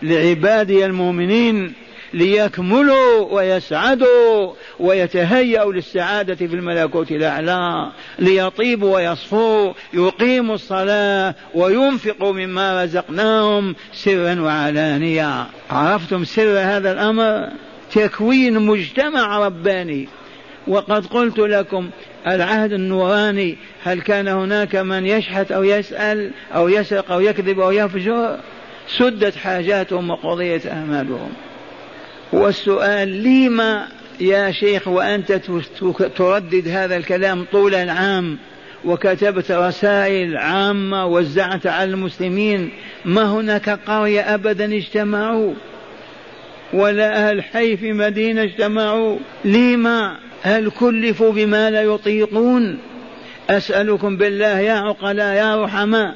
لعبادي 0.02 0.86
المؤمنين 0.86 1.72
ليكملوا 2.14 3.34
ويسعدوا 3.34 4.52
ويتهيأوا 4.80 5.72
للسعادة 5.72 6.34
في 6.34 6.44
الملكوت 6.44 7.12
الأعلى 7.12 7.92
ليطيبوا 8.18 8.94
ويصفوا 8.94 9.72
يقيموا 9.94 10.54
الصلاة 10.54 11.34
وينفقوا 11.54 12.32
مما 12.32 12.84
رزقناهم 12.84 13.74
سرا 13.92 14.40
وعلانية. 14.40 15.46
عرفتم 15.70 16.24
سر 16.24 16.58
هذا 16.58 16.92
الأمر؟ 16.92 17.48
تكوين 17.92 18.58
مجتمع 18.58 19.46
رباني. 19.46 20.08
وقد 20.68 21.06
قلت 21.06 21.38
لكم 21.38 21.90
العهد 22.26 22.72
النوراني 22.72 23.56
هل 23.82 24.00
كان 24.00 24.28
هناك 24.28 24.76
من 24.76 25.06
يشحت 25.06 25.52
أو 25.52 25.64
يسأل 25.64 26.30
أو 26.54 26.68
يسرق 26.68 27.12
أو 27.12 27.20
يكذب 27.20 27.60
أو 27.60 27.70
يفجر؟ 27.70 28.38
سدت 28.88 29.36
حاجاتهم 29.36 30.10
وقضيت 30.10 30.66
آمالهم 30.66 31.32
والسؤال 32.32 33.22
لما 33.22 33.88
يا 34.20 34.50
شيخ 34.50 34.88
وأنت 34.88 35.32
تردد 36.16 36.68
هذا 36.68 36.96
الكلام 36.96 37.46
طول 37.52 37.74
العام 37.74 38.38
وكتبت 38.84 39.50
رسائل 39.50 40.36
عامة 40.36 41.06
وزعت 41.06 41.66
على 41.66 41.90
المسلمين 41.90 42.70
ما 43.04 43.22
هناك 43.22 43.70
قرية 43.70 44.34
أبدا 44.34 44.76
اجتمعوا؟ 44.76 45.54
ولا 46.72 47.28
أهل 47.28 47.42
حي 47.42 47.76
في 47.76 47.92
مدينة 47.92 48.42
اجتمعوا؟ 48.42 49.18
لما 49.44 50.16
هل 50.42 50.70
كلفوا 50.70 51.32
بما 51.32 51.70
لا 51.70 51.82
يطيقون؟ 51.82 52.78
أسألكم 53.50 54.16
بالله 54.16 54.58
يا 54.58 54.72
عقلاء 54.72 55.34
يا 55.36 55.64
رحماء 55.64 56.14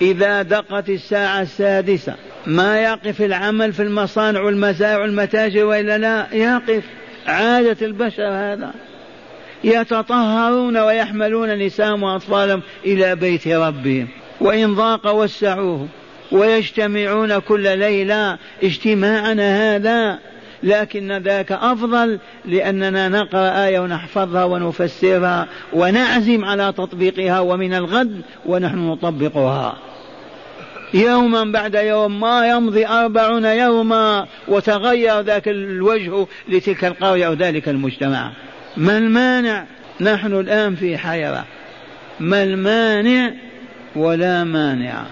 إذا 0.00 0.42
دقت 0.42 0.88
الساعة 0.88 1.42
السادسة 1.42 2.14
ما 2.46 2.82
يقف 2.82 3.22
العمل 3.22 3.72
في 3.72 3.82
المصانع 3.82 4.40
والمزارع 4.40 5.02
والمتاجر 5.02 5.64
وإلا 5.64 5.98
لا؟ 5.98 6.26
يقف. 6.32 6.82
عادة 7.26 7.86
البشر 7.86 8.28
هذا. 8.28 8.72
يتطهرون 9.64 10.76
ويحملون 10.76 11.58
نساءهم 11.58 12.02
وأطفالهم 12.02 12.62
إلى 12.84 13.16
بيت 13.16 13.48
ربهم 13.48 14.08
وإن 14.40 14.74
ضاق 14.74 15.14
وسعوه 15.14 15.88
ويجتمعون 16.32 17.38
كل 17.38 17.78
ليلة. 17.78 18.38
اجتماعنا 18.62 19.76
هذا 19.76 20.18
لكن 20.62 21.12
ذاك 21.12 21.52
أفضل 21.52 22.18
لأننا 22.44 23.08
نقرأ 23.08 23.66
آية 23.66 23.80
ونحفظها 23.80 24.44
ونفسرها 24.44 25.48
ونعزم 25.72 26.44
على 26.44 26.72
تطبيقها 26.72 27.40
ومن 27.40 27.74
الغد 27.74 28.20
ونحن 28.46 28.78
نطبقها. 28.78 29.76
يوما 30.94 31.44
بعد 31.44 31.74
يوم 31.74 32.20
ما 32.20 32.48
يمضي 32.48 32.86
أربعون 32.86 33.44
يوما 33.44 34.26
وتغير 34.48 35.20
ذاك 35.20 35.48
الوجه 35.48 36.26
لتلك 36.48 36.84
القرية 36.84 37.26
أو 37.26 37.32
ذلك 37.32 37.68
المجتمع. 37.68 38.32
ما 38.76 38.98
المانع؟ 38.98 39.64
نحن 40.00 40.40
الآن 40.40 40.74
في 40.74 40.98
حيرة. 40.98 41.44
ما 42.20 42.42
المانع 42.42 43.32
ولا 43.96 44.44
مانع. 44.44 45.02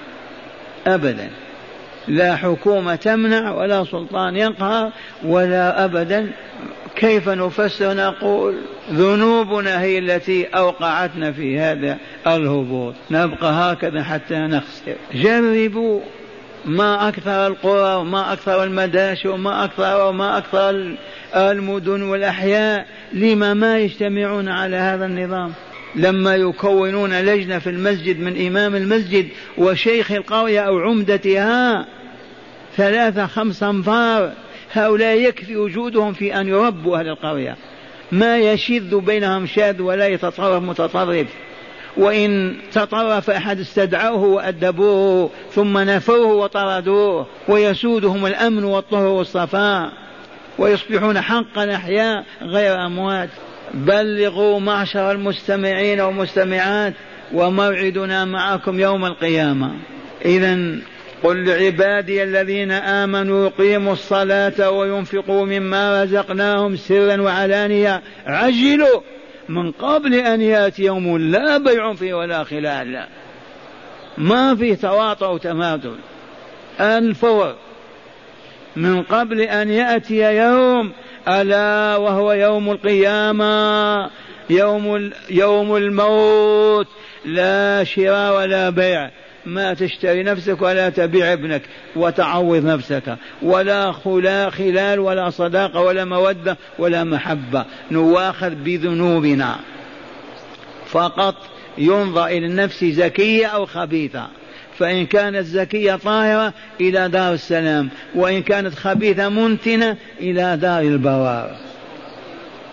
أبدا. 0.87 1.31
لا 2.09 2.37
حكومة 2.37 2.95
تمنع 2.95 3.51
ولا 3.51 3.85
سلطان 3.85 4.37
يقهر 4.37 4.91
ولا 5.25 5.85
أبدا. 5.85 6.33
كيف 6.97 7.29
نفسر 7.29 7.95
نقول 7.95 8.55
ذنوبنا 8.93 9.81
هي 9.81 9.99
التي 9.99 10.45
أوقعتنا 10.45 11.33
في 11.33 11.59
هذا 11.59 11.99
الهبوط؟ 12.27 12.95
نبقى 13.11 13.53
هكذا 13.53 14.03
حتى 14.03 14.35
نخسر. 14.35 14.95
جربوا 15.15 16.01
ما 16.65 17.09
أكثر 17.09 17.47
القرى 17.47 17.95
وما 17.95 18.33
أكثر 18.33 18.65
المداشي 18.65 19.29
وما 19.29 19.65
أكثر 19.65 20.09
وما 20.09 20.39
أكثر 20.39 20.97
المدن 21.35 22.03
والأحياء. 22.03 22.87
لما 23.13 23.55
ما 23.55 23.79
يجتمعون 23.79 24.49
على 24.49 24.77
هذا 24.77 25.07
النظام؟ 25.07 25.53
لما 25.95 26.37
يكونون 26.37 27.21
لجنة 27.21 27.59
في 27.59 27.71
المسجد 27.71 28.21
من 28.21 28.47
إمام 28.47 28.77
المسجد 28.77 29.29
وشيخ 29.59 30.13
القرية 30.13 30.61
أو 30.61 30.79
عمدتها 30.79 31.87
ثلاثة 32.77 33.27
خمس 33.27 33.63
أنفار 33.63 34.33
هؤلاء 34.73 35.17
يكفي 35.17 35.57
وجودهم 35.57 36.13
في 36.13 36.41
أن 36.41 36.49
يربوا 36.49 36.99
أهل 36.99 37.09
القرية. 37.09 37.57
ما 38.13 38.39
يشذ 38.39 39.01
بينهم 39.01 39.47
شاذ 39.47 39.83
ولا 39.83 40.07
يتطرف 40.07 40.63
متطرف. 40.63 41.27
وإن 41.97 42.57
تطرف 42.73 43.31
أحد 43.31 43.61
استدعوه 43.61 44.25
وأدبوه 44.25 45.31
ثم 45.53 45.79
نفوه 45.79 46.33
وطردوه 46.33 47.27
ويسودهم 47.49 48.27
الأمن 48.27 48.65
والطهر 48.65 49.07
والصفاء 49.07 49.93
ويصبحون 50.59 51.21
حقا 51.21 51.75
أحياء 51.75 52.25
غير 52.43 52.87
أموات. 52.87 53.31
بلغوا 53.75 54.61
معشر 54.61 55.11
المستمعين 55.11 56.01
والمستمعات 56.01 56.95
وموعدنا 57.33 58.25
معكم 58.25 58.81
يوم 58.81 59.05
القيامة. 59.05 59.73
إذا 60.25 60.59
قل 61.23 61.45
لعبادي 61.45 62.23
الذين 62.23 62.73
آمنوا 62.73 63.47
يقيموا 63.47 63.93
الصلاة 63.93 64.71
وينفقوا 64.71 65.47
مما 65.47 66.03
رزقناهم 66.03 66.77
سرا 66.77 67.21
وعلانية. 67.21 68.03
عجلوا! 68.27 69.01
من 69.49 69.73
قبل 69.73 70.15
أن 70.15 70.41
يأتي 70.41 70.83
يوم 70.83 71.19
لا 71.19 71.59
بيع 71.59 71.95
فيه 71.95 72.15
ولا 72.15 72.45
خلال. 72.45 73.07
ما 74.19 74.57
فيه 74.57 74.75
تواطؤ 74.75 75.27
وتماثل. 75.27 75.97
الفور 76.81 77.55
من 78.77 79.03
قبل 79.03 79.41
أن 79.41 79.71
يأتي 79.71 80.37
يوم 80.37 80.93
ألا 81.29 81.97
وهو 81.97 82.33
يوم 82.33 82.71
القيامة 82.71 84.11
يوم 84.51 85.11
يوم 85.31 85.77
الموت. 85.77 86.87
لا 87.25 87.85
شراء 87.85 88.37
ولا 88.37 88.71
بيع. 88.71 89.11
ما 89.47 89.75
تشتري 89.75 90.23
نفسك 90.23 90.63
ولا 90.63 90.89
تبيع 90.89 91.33
ابنك 91.33 91.63
وتعوض 91.97 92.65
نفسك. 92.65 93.17
ولا 93.43 93.93
خلا 93.93 94.51
خلال 94.51 95.01
ولا 95.01 95.31
صداقة 95.31 95.81
ولا 95.81 96.05
مودة 96.05 96.57
ولا 96.79 97.05
محبة. 97.05 97.65
نواخذ 97.91 98.51
بذنوبنا. 98.51 99.57
فقط 100.87 101.35
ينظر 101.79 102.27
إلى 102.27 102.47
النفس 102.47 102.85
زكية 102.85 103.47
أو 103.47 103.67
خبيثة. 103.67 104.27
فإن 104.81 105.07
كانت 105.07 105.47
زكية 105.47 105.95
طاهرة 105.95 106.53
إلى 106.81 107.09
دار 107.09 107.33
السلام 107.33 107.89
وإن 108.15 108.43
كانت 108.43 108.75
خبيثة 108.75 109.29
منتنة 109.29 109.97
إلى 110.21 110.57
دار 110.57 110.81
البوار. 110.81 111.57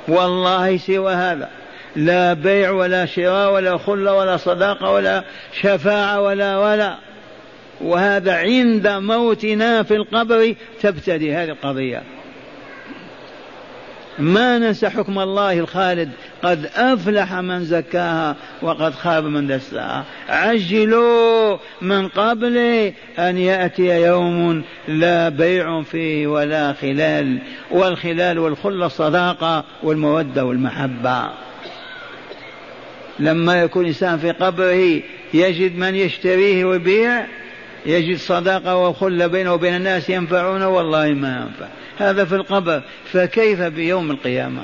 والله 0.07 0.77
سوى 0.77 1.13
هذا. 1.13 1.49
لا 1.95 2.33
بيع 2.33 2.71
ولا 2.71 3.05
شراء 3.05 3.53
ولا 3.53 3.77
خلة 3.77 4.13
ولا 4.13 4.37
صداقة 4.37 4.91
ولا 4.91 5.23
شفاعة 5.61 6.21
ولا 6.21 6.57
ولا. 6.57 6.97
وهذا 7.81 8.35
عند 8.35 8.87
موتنا 8.87 9.83
في 9.83 9.95
القبر 9.95 10.55
تبتدي 10.81 11.33
هذه 11.33 11.49
القضية. 11.49 12.03
ما 14.19 14.57
ننسى 14.57 14.89
حكم 14.89 15.19
الله 15.19 15.59
الخالد؟ 15.59 16.09
قد 16.43 16.69
أفلح 16.75 17.33
من 17.33 17.65
زكاها 17.65 18.35
وقد 18.61 18.93
خاب 18.93 19.23
من 19.23 19.47
دساها. 19.47 20.05
عجلوا 20.29 21.57
من 21.81 22.07
قبل 22.07 22.57
أن 23.19 23.37
يأتي 23.37 24.01
يوم 24.01 24.63
لا 24.87 25.29
بيع 25.29 25.81
فيه 25.81 26.27
ولا 26.27 26.73
خلال 26.73 27.39
والخلال 27.71 28.39
والخلة 28.39 28.85
الصداقة 28.85 29.63
والمودة 29.83 30.45
والمحبة. 30.45 31.29
لما 33.19 33.61
يكون 33.61 33.81
الإنسان 33.81 34.17
في 34.17 34.31
قبره 34.31 35.01
يجد 35.33 35.77
من 35.77 35.95
يشتريه 35.95 36.65
ويبيع 36.65 37.25
يجد 37.85 38.17
صداقة 38.17 38.75
وخلة 38.75 39.27
بينه 39.27 39.53
وبين 39.53 39.75
الناس 39.75 40.09
ينفعونه؟ 40.09 40.69
والله 40.69 41.07
ما 41.09 41.29
ينفع. 41.29 41.67
هذا 41.97 42.25
في 42.25 42.35
القبر 42.35 42.81
فكيف 43.11 43.61
بيوم 43.61 44.11
القيامة؟ 44.11 44.63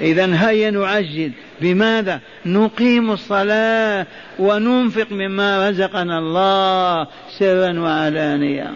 إذا 0.00 0.48
هيا 0.48 0.70
نعجل 0.70 1.32
بماذا؟ 1.60 2.20
نقيم 2.46 3.10
الصلاة 3.10 4.06
وننفق 4.38 5.12
مما 5.12 5.68
رزقنا 5.68 6.18
الله 6.18 7.06
سرا 7.38 7.80
وعلانية. 7.80 8.70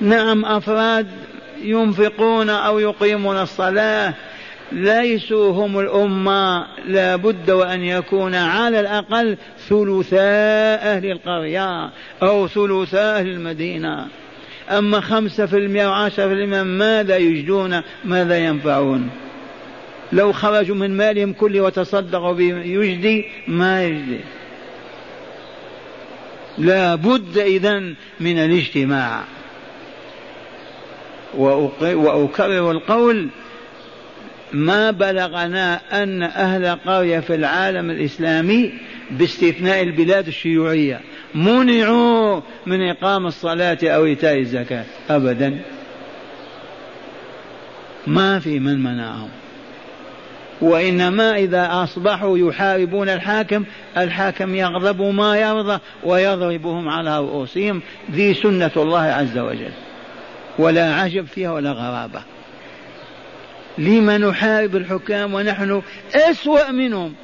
نعم 0.00 0.44
أفراد 0.44 1.06
ينفقون 1.62 2.50
أو 2.50 2.78
يقيمون 2.78 3.36
الصلاة 3.38 4.14
ليسوا 4.72 5.52
هم 5.52 5.78
الأمة 5.78 6.66
لا 6.86 7.16
بد 7.16 7.50
وأن 7.50 7.82
يكون 7.82 8.34
على 8.34 8.80
الأقل 8.80 9.36
ثلثاء 9.68 10.96
أهل 10.96 11.10
القرية 11.10 11.90
أو 12.22 12.48
ثلثاء 12.48 13.20
أهل 13.20 13.28
المدينة. 13.28 14.06
أما 14.70 15.00
خمسة 15.00 15.46
في 15.46 15.56
المئة 15.56 15.86
وعشرة 15.86 16.26
في 16.28 16.32
المئة 16.32 16.62
ماذا 16.62 17.16
يجدون؟ 17.16 17.80
ماذا 18.04 18.38
ينفعون؟ 18.38 19.10
لو 20.12 20.32
خرجوا 20.32 20.76
من 20.76 20.96
مالهم 20.96 21.32
كله 21.32 21.60
وتصدقوا 21.60 22.32
به 22.32 22.44
يجدي؟ 22.64 23.24
ما 23.48 23.84
يجدي. 23.84 24.20
لا 26.58 26.94
بد 26.94 27.38
إذن 27.38 27.94
من 28.20 28.38
الاجتماع. 28.38 29.24
وأكرر 31.34 32.70
القول 32.70 33.28
ما 34.52 34.90
بلغنا 34.90 35.80
أن 36.02 36.22
أهل 36.22 36.78
قرية 36.86 37.20
في 37.20 37.34
العالم 37.34 37.90
الإسلامي 37.90 38.72
باستثناء 39.10 39.82
البلاد 39.82 40.26
الشيوعية. 40.26 41.00
منعوا 41.34 42.40
من 42.66 42.88
إقام 42.88 43.26
الصلاة 43.26 43.78
أو 43.84 44.04
إيتاء 44.04 44.38
الزكاة. 44.38 44.84
أبدا. 45.10 45.60
ما 48.06 48.38
في 48.38 48.58
من 48.58 48.82
منعهم. 48.82 49.28
وإنما 50.60 51.36
إذا 51.36 51.68
أصبحوا 51.70 52.38
يحاربون 52.38 53.08
الحاكم 53.08 53.64
الحاكم 53.96 54.54
يغضب 54.54 55.02
ما 55.02 55.36
يرضى 55.36 55.78
ويضربهم 56.04 56.88
على 56.88 57.18
رؤوسهم. 57.18 57.82
ذي 58.10 58.34
سنة 58.34 58.70
الله 58.76 59.00
عز 59.00 59.38
وجل. 59.38 59.72
ولا 60.58 60.94
عجب 60.94 61.26
فيها 61.26 61.52
ولا 61.52 61.72
غرابة. 61.72 62.22
لما 63.78 64.18
نحارب 64.18 64.76
الحكام 64.76 65.34
ونحن 65.34 65.82
أسوأ 66.14 66.70
منهم. 66.70 67.14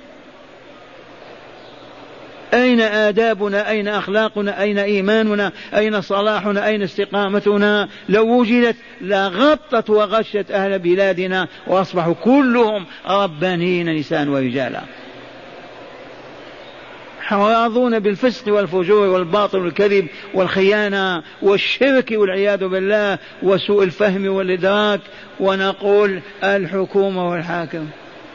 أين 2.55 2.81
آدابنا؟ 2.81 3.71
أين 3.71 3.89
أخلاقنا؟ 3.89 4.63
أين 4.63 4.79
إيماننا؟ 4.79 5.53
أين 5.75 6.01
صلاحنا؟ 6.01 6.67
أين 6.67 6.83
استقامتنا؟ 6.83 7.89
لو 8.09 8.41
وجدت 8.41 8.77
لغطت 9.01 9.91
وغشت 9.91 10.47
أهل 10.51 10.79
بلادنا 10.79 11.49
وأصبحوا 11.67 12.15
كلهم 12.15 12.87
ربانيين 13.09 13.97
نساء 13.97 14.29
ورجالا. 14.29 14.81
راضون 17.33 17.99
بالفسق 17.99 18.53
والفجور 18.53 19.07
والباطل 19.07 19.59
والكذب 19.59 20.07
والخيانة 20.35 21.23
والشرك 21.43 22.11
والعياذ 22.13 22.69
بالله 22.69 23.19
وسوء 23.43 23.85
الفهم 23.85 24.29
والإدراك 24.29 25.01
ونقول 25.41 26.21
الحكومة 26.45 27.31
والحاكم. 27.31 27.87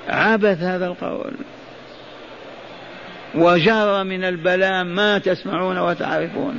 عبث 0.10 0.62
هذا 0.62 0.88
القول. 0.88 1.34
وجار 3.36 4.04
من 4.04 4.24
البلاء 4.24 4.84
ما 4.84 5.18
تسمعون 5.18 5.78
وتعرفون. 5.78 6.56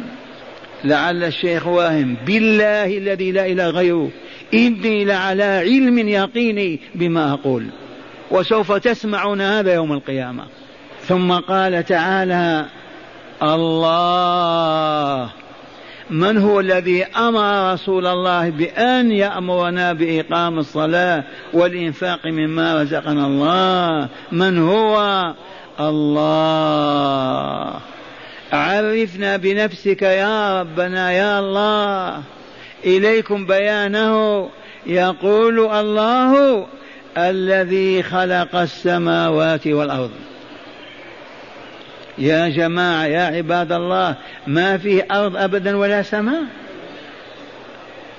لعل 0.85 1.25
الشيخ 1.25 1.67
واهم 1.67 2.17
بالله 2.27 2.99
الذي 2.99 3.33
لا 3.33 3.47
إله 3.47 3.71
غيره 3.71 4.11
إني 4.55 5.05
لعلى 5.05 5.43
علم 5.43 6.09
يقيني 6.09 6.81
بما 6.95 7.33
أقول. 7.33 7.67
وسوف 8.31 8.73
تسمعون 8.73 9.41
هذا 9.41 9.75
يوم 9.75 9.93
القيامة. 9.93 10.45
ثم 11.01 11.33
قال 11.33 11.85
تعالى 11.85 12.67
الله. 13.43 15.31
من 16.11 16.39
هو 16.39 16.61
الذي 16.61 17.05
أمر 17.05 17.73
رسول 17.73 18.07
الله 18.07 18.51
بأن 18.51 19.11
يأمرنا 19.11 19.93
بإقام 19.93 20.59
الصلاة 20.59 21.25
والإنفاق 21.53 22.27
مما 22.27 22.83
رزقنا 22.83 23.27
الله؟ 23.27 24.09
من 24.33 24.59
هو؟ 24.59 25.35
الله. 25.81 27.73
عرفنا 28.53 29.37
بنفسك 29.37 30.03
يا 30.03 30.61
ربنا 30.61 31.13
يا 31.13 31.39
الله. 31.39 32.23
إليكم 32.85 33.47
بيانه. 33.47 34.49
يقول 34.87 35.61
الله 35.61 36.67
الذي 37.19 38.03
خلق 38.03 38.57
السماوات 38.57 39.67
والأرض. 39.67 40.11
يا 42.19 42.49
جماعة 42.49 43.05
يا 43.05 43.37
عباد 43.37 43.73
الله 43.73 44.15
ما 44.47 44.79
فيه 44.79 45.07
أرض 45.11 45.37
أبدا 45.37 45.77
ولا 45.77 46.03
سماء. 46.03 46.43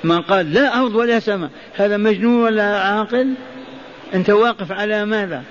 من 0.04 0.22
قال 0.22 0.54
لا 0.54 0.80
أرض 0.80 0.96
ولا 0.96 1.20
سماء. 1.20 1.50
هذا 1.76 1.98
مجنون 1.98 2.44
ولا 2.44 2.80
عاقل؟ 2.80 3.34
أنت 4.14 4.30
واقف 4.30 4.72
على 4.72 5.06
ماذا؟ 5.06 5.44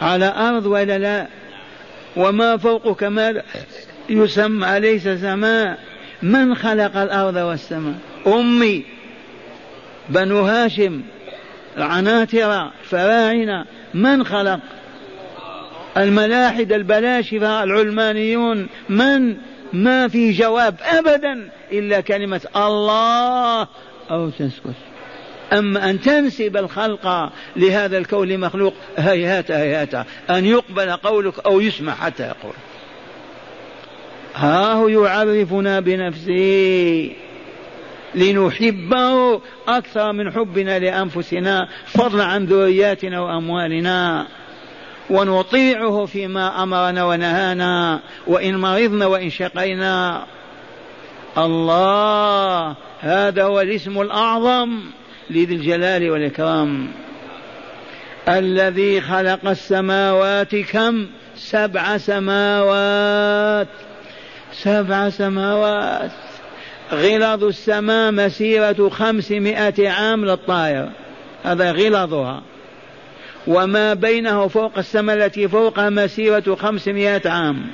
على 0.00 0.34
أرض 0.36 0.66
ولا 0.66 0.98
لا؟ 0.98 1.26
وما 2.16 2.56
فوقك 2.56 3.04
ما 3.04 3.42
يسمى 4.08 4.80
ليس 4.80 5.08
سماء؟ 5.08 5.78
من 6.22 6.54
خلق 6.54 6.96
الأرض 6.96 7.36
والسماء؟ 7.36 7.94
أمي 8.26 8.84
بنو 10.08 10.40
هاشم 10.40 11.02
العناترة 11.76 12.72
فراعنة 12.90 13.64
من 13.94 14.24
خلق؟ 14.24 14.60
الملاحدة 15.96 16.76
البلاشفة 16.76 17.62
العلمانيون 17.62 18.68
من؟ 18.88 19.36
ما 19.72 20.08
في 20.08 20.32
جواب 20.32 20.74
أبدا 20.82 21.50
إلا 21.72 22.00
كلمة 22.00 22.40
الله 22.56 23.68
أو 24.10 24.30
تسكت. 24.30 24.74
أما 25.52 25.90
أن 25.90 26.00
تنسب 26.00 26.56
الخلق 26.56 27.32
لهذا 27.56 27.98
الكون 27.98 28.28
لمخلوق 28.28 28.74
هيهات 28.98 29.50
هيهات. 29.50 29.94
أن 30.30 30.44
يقبل 30.44 30.90
قولك 30.90 31.46
أو 31.46 31.60
يسمع 31.60 31.94
حتى 31.94 32.22
يقول. 32.22 32.54
ها 34.34 34.72
هو 34.72 34.88
يعرفنا 34.88 35.80
بنفسه. 35.80 37.10
لنحبه 38.14 39.40
أكثر 39.68 40.12
من 40.12 40.32
حبنا 40.32 40.78
لأنفسنا 40.78 41.68
فضلا 41.86 42.24
عن 42.24 42.44
ذرياتنا 42.44 43.20
وأموالنا. 43.20 44.26
ونطيعه 45.10 46.04
فيما 46.04 46.62
أمرنا 46.62 47.04
ونهانا 47.04 48.00
وإن 48.26 48.56
مرضنا 48.56 49.06
وإن 49.06 49.30
شقينا. 49.30 50.26
الله 51.38 52.74
هذا 53.00 53.44
هو 53.44 53.60
الاسم 53.60 54.00
الأعظم. 54.00 54.80
لذي 55.30 55.54
الجلال 55.54 56.10
والإكرام. 56.10 56.88
الذي 58.28 59.00
خلق 59.00 59.48
السماوات 59.48 60.56
كم؟ 60.56 61.06
سبع 61.36 61.96
سماوات. 61.98 63.68
سبع 64.52 65.08
سماوات. 65.08 66.10
غلظ 66.92 67.44
السماء 67.44 68.12
مسيرة 68.12 68.88
خمسمائة 68.88 69.88
عام 69.88 70.24
للطائر. 70.24 70.88
هذا 71.44 71.72
غلظها. 71.72 72.42
وما 73.46 73.94
بينه 73.94 74.48
فوق 74.48 74.78
السماء 74.78 75.16
التي 75.16 75.48
فوقها 75.48 75.90
مسيرة 75.90 76.54
خمسمائة 76.54 77.30
عام. 77.30 77.70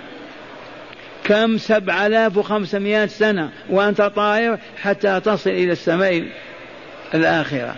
كم؟ 1.25 1.59
سبع 1.59 2.07
آلاف 2.07 2.37
وخمسمائة 2.37 3.07
سنة. 3.07 3.51
وأنت 3.71 4.03
طائر 4.03 4.59
حتى 4.83 5.21
تصل 5.21 5.51
إلى 5.51 5.73
السماء. 5.73 6.25
الآخرة. 7.15 7.75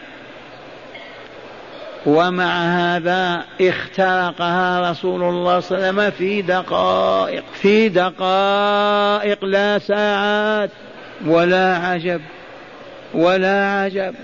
ومع 2.06 2.62
هذا 2.62 3.44
اخترقها 3.60 4.90
رسول 4.90 5.22
الله 5.22 5.60
صلى 5.60 5.78
الله 5.78 5.88
عليه 5.88 5.98
وسلم 5.98 6.10
في 6.10 6.42
دقائق 6.42 7.44
في 7.52 7.88
دقائق 7.88 9.44
لا 9.44 9.78
ساعات 9.78 10.70
ولا 11.26 11.76
عجب 11.76 12.20
ولا 13.14 13.70
عجب. 13.70 14.14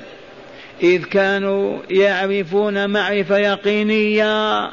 إذ 0.82 1.04
كانوا 1.04 1.78
يعرفون 1.90 2.90
معرفة 2.90 3.38
يقينية 3.38 4.64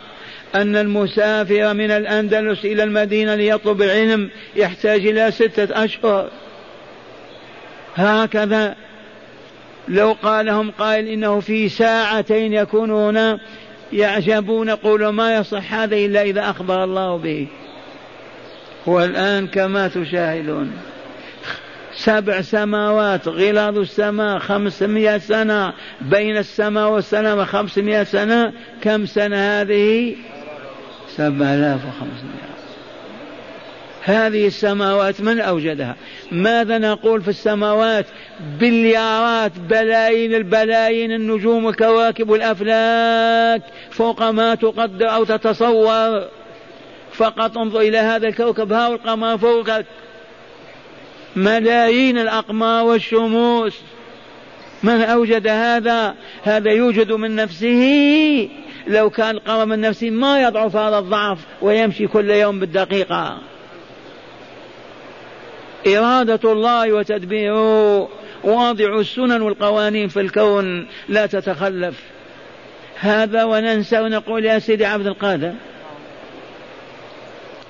أن 0.55 0.75
المسافر 0.75 1.73
من 1.73 1.91
الأندلس 1.91 2.65
إلى 2.65 2.83
المدينة 2.83 3.35
ليطلب 3.35 3.81
العلم 3.81 4.29
يحتاج 4.55 5.07
إلى 5.07 5.31
ستة 5.31 5.83
أشهر. 5.83 6.29
هكذا 7.95 8.75
لو 9.87 10.15
قال 10.23 10.45
لهم 10.45 10.71
قائل 10.71 11.07
إنه 11.07 11.39
في 11.39 11.69
ساعتين 11.69 12.53
يكون 12.53 12.91
هنا 12.91 13.39
يعجبون 13.93 14.69
يقولوا 14.69 15.11
ما 15.11 15.35
يصح 15.35 15.73
هذا 15.73 15.95
إلا 15.95 16.21
إذا 16.21 16.49
أخبر 16.49 16.83
الله 16.83 17.17
به. 17.17 17.47
والآن 18.85 19.47
كما 19.47 19.87
تشاهدون. 19.87 20.71
سبع 21.93 22.41
سماوات 22.41 23.27
غلاظ 23.27 23.77
السماء 23.77 24.39
خمسمائة 24.39 25.17
سنة 25.17 25.73
بين 26.01 26.37
السماء 26.37 26.89
والسماء 26.89 27.45
خمسمائة 27.45 28.03
سنة. 28.03 28.53
كم 28.81 29.05
سنة 29.05 29.61
هذه؟ 29.61 30.15
سبع 31.15 31.45
آلاف 31.45 31.79
وخمسمائة. 31.85 32.48
هذه 34.03 34.47
السماوات 34.47 35.21
من 35.21 35.39
أوجدها؟ 35.39 35.95
ماذا 36.31 36.77
نقول 36.77 37.21
في 37.21 37.27
السماوات؟ 37.27 38.05
بليارات 38.59 39.51
بلايين 39.69 40.35
البلايين 40.35 41.11
النجوم 41.11 41.65
والكواكب 41.65 42.29
والأفلاك 42.29 43.61
فوق 43.91 44.23
ما 44.23 44.55
تقدر 44.55 45.15
أو 45.15 45.23
تتصور. 45.23 46.27
فقط 47.13 47.57
انظر 47.57 47.79
إلى 47.79 47.97
هذا 47.97 48.27
الكوكب 48.27 48.73
ها 48.73 48.87
القمر 48.87 49.37
فوقك. 49.37 49.85
ملايين 51.35 52.17
الأقمار 52.17 52.85
والشموس. 52.85 53.79
من 54.83 55.01
أوجد 55.01 55.47
هذا؟ 55.47 56.15
هذا 56.43 56.71
يوجد 56.71 57.11
من 57.11 57.35
نفسه. 57.35 58.49
لو 58.87 59.09
كان 59.09 59.29
القمر 59.29 59.65
من 59.65 59.81
نفسه 59.81 60.09
ما 60.09 60.41
يضعف 60.41 60.75
هذا 60.75 60.97
الضعف 60.97 61.39
ويمشي 61.61 62.07
كل 62.07 62.29
يوم 62.29 62.59
بالدقيقة. 62.59 63.37
إرادة 65.87 66.51
الله 66.51 66.93
وتدبيره 66.93 68.09
واضع 68.43 68.99
السنن 68.99 69.41
والقوانين 69.41 70.07
في 70.07 70.19
الكون 70.21 70.87
لا 71.09 71.25
تتخلف. 71.25 71.99
هذا 72.99 73.43
وننسى 73.43 73.99
ونقول 73.99 74.45
يا 74.45 74.59
سيدي 74.59 74.85
عبد 74.85 75.07
القادر 75.07 75.53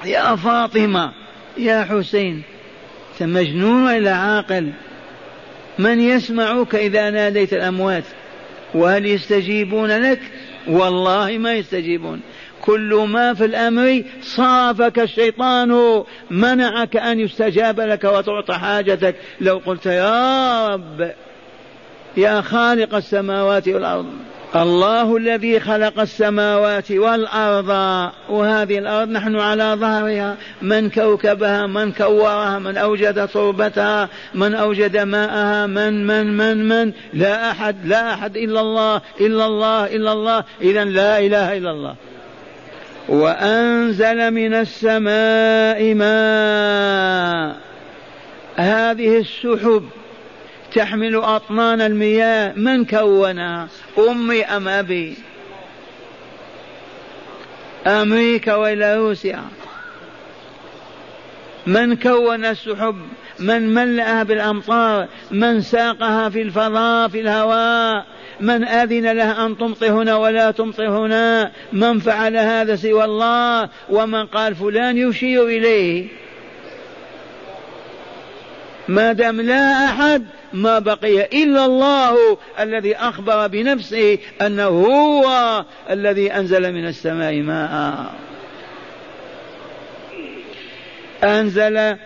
يا 0.06 0.36
فاطمة 0.36 1.14
يا 1.58 1.84
حسين 1.84 2.44
أنت 3.14 3.30
مجنون 3.30 3.84
ولا 3.84 4.14
عاقل؟ 4.14 4.72
من 5.80 6.00
يسمعك 6.00 6.76
إذا 6.76 7.10
ناديت 7.10 7.54
الأموات؟ 7.54 8.04
وهل 8.74 9.06
يستجيبون 9.06 9.92
لك؟ 9.92 10.20
والله 10.68 11.38
ما 11.38 11.54
يستجيبون. 11.54 12.22
كل 12.70 13.06
ما 13.10 13.34
في 13.34 13.46
الأمر 13.46 14.04
صافك 14.22 15.00
الشيطان 15.00 16.04
منعك 16.32 16.98
أن 16.98 17.20
يستجاب 17.20 17.80
لك 17.80 18.04
وتعطى 18.04 18.54
حاجتك. 18.54 19.16
لو 19.42 19.62
قلت 19.66 19.86
يا 19.86 20.68
رب 20.68 21.12
يا 22.18 22.42
خالق 22.42 22.96
السماوات 22.96 23.68
والأرض 23.68 24.06
الله 24.56 25.18
الذي 25.18 25.60
خلق 25.60 26.00
السماوات 26.00 26.92
والأرض 26.92 27.70
وهذه 28.30 28.78
الأرض 28.78 29.10
نحن 29.10 29.36
على 29.36 29.76
ظهرها. 29.80 30.36
من 30.62 30.90
كوكبها 30.90 31.68
من 31.68 31.92
كورها 31.92 32.60
من 32.60 32.78
أوجد 32.78 33.28
تربتها 33.28 34.10
من 34.34 34.56
أوجد 34.56 34.98
ماءها 34.98 35.68
من 35.68 36.08
من 36.08 36.38
من 36.38 36.70
من. 36.70 36.94
لا 37.14 37.52
أحد 37.52 37.76
لا 37.86 38.14
أحد 38.14 38.38
إلا 38.38 38.62
الله 38.62 39.02
إلا 39.22 39.46
الله 39.46 39.86
إلا 39.86 40.12
الله. 40.12 40.44
إذا 40.62 40.84
لا 40.84 41.20
إله 41.20 41.58
إلا 41.58 41.72
الله. 41.72 41.96
وأنزل 43.10 44.32
من 44.32 44.54
السماء 44.54 45.94
ماء. 45.94 47.58
هذه 48.56 49.18
السحب 49.18 49.90
تحمل 50.76 51.16
أطنان 51.16 51.82
المياه. 51.82 52.54
من 52.56 52.86
كونها؟ 52.86 53.68
أمي 53.98 54.46
أم 54.46 54.68
أبي؟ 54.68 55.18
أمريكا 57.88 58.56
وإلى 58.56 58.96
روسيا. 58.96 59.44
من 61.68 61.96
كون 61.96 62.46
السحب؟ 62.46 62.96
من 63.40 63.74
ملأها 63.74 64.24
بالأمطار؟ 64.24 65.08
من 65.32 65.62
ساقها 65.62 66.30
في 66.30 66.42
الفضاء 66.42 67.08
في 67.08 67.20
الهواء؟ 67.22 68.06
من 68.42 68.64
أذن 68.64 69.12
له 69.12 69.46
أن 69.46 69.58
تمطر 69.58 69.88
هنا 69.88 70.16
ولا 70.16 70.52
تمطر 70.52 70.90
هنا 70.90 71.52
من 71.74 72.00
فعل 72.00 72.38
هذا 72.38 72.76
سوى 72.76 73.04
الله؟ 73.04 73.70
ومن 73.90 74.26
قال 74.26 74.56
فلان 74.56 74.98
يشير 74.98 75.46
إليه. 75.46 76.08
ما 78.88 79.14
دام 79.14 79.42
لا 79.42 79.86
أحد 79.86 80.26
ما 80.54 80.80
بقي 80.80 81.26
إلا 81.44 81.66
الله 81.66 82.38
الذي 82.60 82.96
أخبر 82.96 83.48
بنفسه 83.48 84.18
أنه 84.42 84.68
هو 84.68 85.66
الذي 85.90 86.34
أنزل 86.34 86.74
من 86.74 86.88
السماء 86.88 87.36
ماء. 87.36 88.12
أنزل 91.24 91.98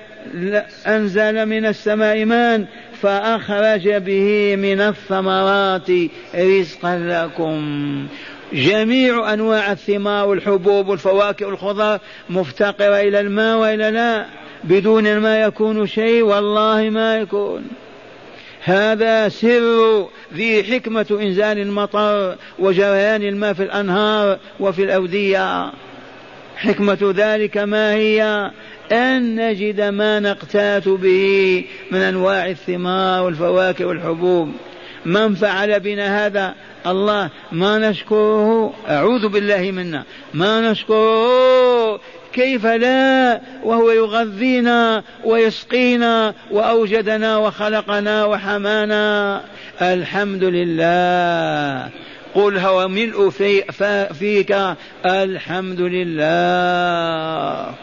أنزل 0.88 1.46
من 1.46 1.66
السماء 1.66 2.26
ماء. 2.26 2.66
فأخرج 3.04 3.90
به 3.90 4.56
من 4.56 4.82
الثمرات 4.82 5.90
رزقا 6.36 6.98
لكم. 6.98 8.08
جميع 8.54 9.34
أنواع 9.34 9.72
الثمار 9.72 10.28
والحبوب 10.28 10.88
والفواكه 10.88 11.46
والخضار 11.46 12.00
مفتقرة 12.30 13.02
إلى 13.02 13.20
الماء 13.20 13.58
وإلى 13.58 13.92
لا 13.92 14.26
بدون 14.64 15.08
الماء 15.08 15.48
يكون 15.48 15.88
شيء 15.88 16.24
والله 16.24 16.90
ما 16.90 17.18
يكون. 17.18 17.64
هذا 18.64 19.30
سر 19.30 20.08
ذي 20.34 20.64
حكمة 20.64 21.06
إنزال 21.22 21.60
المطر 21.60 22.36
وجريان 22.60 23.24
الماء 23.24 23.54
في 23.54 23.64
الأنهار 23.64 24.38
وفي 24.60 24.84
الأودية. 24.84 25.72
حكمة 26.58 27.14
ذلك 27.16 27.58
ما 27.58 27.94
هي؟ 27.94 28.52
أن 28.92 29.36
نجد 29.36 29.82
ما 29.82 30.20
نقتات 30.20 30.88
به 30.88 31.66
من 31.92 32.00
أنواع 32.02 32.48
الثمار 32.48 33.24
والفواكه 33.24 33.86
والحبوب. 33.86 34.52
من 35.06 35.36
فعل 35.36 35.80
بنا 35.80 36.26
هذا؟ 36.26 36.56
الله. 36.88 37.30
ما 37.52 37.90
نشكره؟ 37.90 38.74
أعوذ 38.90 39.28
بالله 39.28 39.72
منا. 39.72 40.04
ما 40.34 40.72
نشكره؟ 40.72 42.00
كيف 42.34 42.66
لا؟ 42.66 43.42
وهو 43.64 43.92
يغذينا 43.92 45.04
ويسقينا 45.24 46.34
وأوجدنا 46.52 47.38
وخلقنا 47.38 48.26
وحمانا. 48.26 49.42
الحمد 49.82 50.44
لله. 50.44 51.90
قل 52.36 52.58
هو 52.58 52.88
ملء 52.88 53.30
في 53.30 53.62
فيك. 54.14 54.56
الحمد 55.06 55.82
لله. 55.82 57.74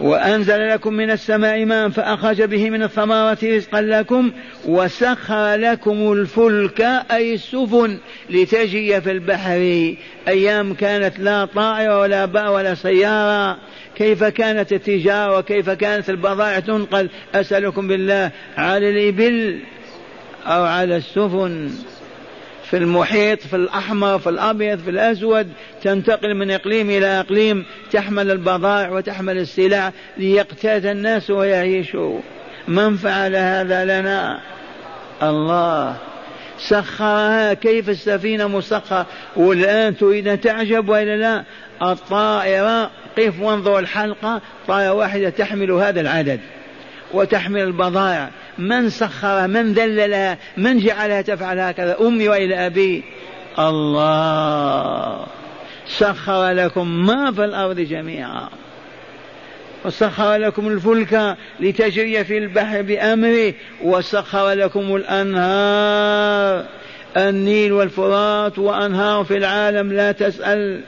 وأنزل 0.00 0.68
لكم 0.68 0.94
من 0.94 1.10
السماء 1.10 1.64
ماء 1.64 1.88
فأخرج 1.88 2.42
به 2.42 2.70
من 2.70 2.82
الثمرات 2.82 3.44
رزقا 3.44 3.80
لكم 3.80 4.32
وسخر 4.64 5.54
لكم 5.54 6.12
الفلك 6.12 6.80
أي 7.10 7.34
السفن 7.34 7.98
لتجري 8.30 9.00
في 9.00 9.10
البحر. 9.10 9.94
أيام 10.28 10.74
كانت 10.74 11.18
لا 11.18 11.44
طائرة 11.44 12.00
ولا 12.00 12.24
باء 12.24 12.52
ولا 12.52 12.74
سيارة. 12.74 13.58
كيف 13.96 14.24
كانت 14.24 14.72
التجارة 14.72 15.38
وكيف 15.38 15.70
كانت 15.70 16.10
البضائع 16.10 16.58
تنقل؟ 16.58 17.08
أسألكم 17.34 17.88
بالله 17.88 18.30
على 18.56 18.90
الإبل 18.90 19.60
أو 20.46 20.62
على 20.62 20.96
السفن. 20.96 21.70
في 22.72 22.78
المحيط 22.78 23.40
في 23.40 23.56
الأحمر 23.56 24.18
في 24.18 24.28
الأبيض 24.28 24.78
في 24.78 24.90
الأسود 24.90 25.48
تنتقل 25.82 26.34
من 26.34 26.50
إقليم 26.50 26.90
إلى 26.90 27.06
إقليم 27.06 27.64
تحمل 27.92 28.30
البضائع 28.30 28.90
وتحمل 28.90 29.38
السلع 29.38 29.92
ليقتات 30.16 30.84
الناس 30.84 31.30
ويعيشوا. 31.30 32.20
من 32.68 32.96
فعل 32.96 33.36
هذا 33.36 33.84
لنا؟ 33.84 34.40
الله. 35.22 35.96
سخرها 36.58 37.54
كيف 37.54 37.88
السفينة 37.88 38.48
مسخرة 38.48 39.06
والآن 39.36 39.96
تريد 39.96 40.28
أن 40.28 40.40
تعجب 40.40 40.88
وإلا 40.88 41.16
لا؟ 41.16 41.44
الطائرة 41.90 42.90
قف 43.18 43.40
وانظر 43.40 43.78
الحلقة 43.78 44.40
طائرة 44.68 44.92
واحدة 44.92 45.30
تحمل 45.30 45.70
هذا 45.70 46.00
العدد. 46.00 46.40
وتحمل 47.12 47.60
البضائع. 47.60 48.30
من 48.58 48.90
سخر 48.90 49.46
من 49.46 49.72
ذللها 49.72 50.38
من 50.56 50.78
جعلها 50.78 51.22
تفعل 51.22 51.58
هكذا؟ 51.58 51.96
أمي 52.00 52.28
وإلى 52.28 52.66
أبي. 52.66 53.04
الله. 53.58 55.26
سخر 55.86 56.50
لكم 56.50 57.06
ما 57.06 57.32
في 57.32 57.44
الأرض 57.44 57.80
جميعا. 57.80 58.48
وسخر 59.84 60.36
لكم 60.36 60.68
الفلك 60.68 61.36
لتجري 61.60 62.24
في 62.24 62.38
البحر 62.38 62.82
بأمره. 62.82 63.54
وسخر 63.82 64.52
لكم 64.52 64.96
الأنهار. 64.96 66.64
النيل 67.16 67.72
والفرات 67.72 68.58
وأنهار 68.58 69.24
في 69.24 69.36
العالم 69.36 69.92
لا 69.92 70.12
تسأل. 70.12 70.80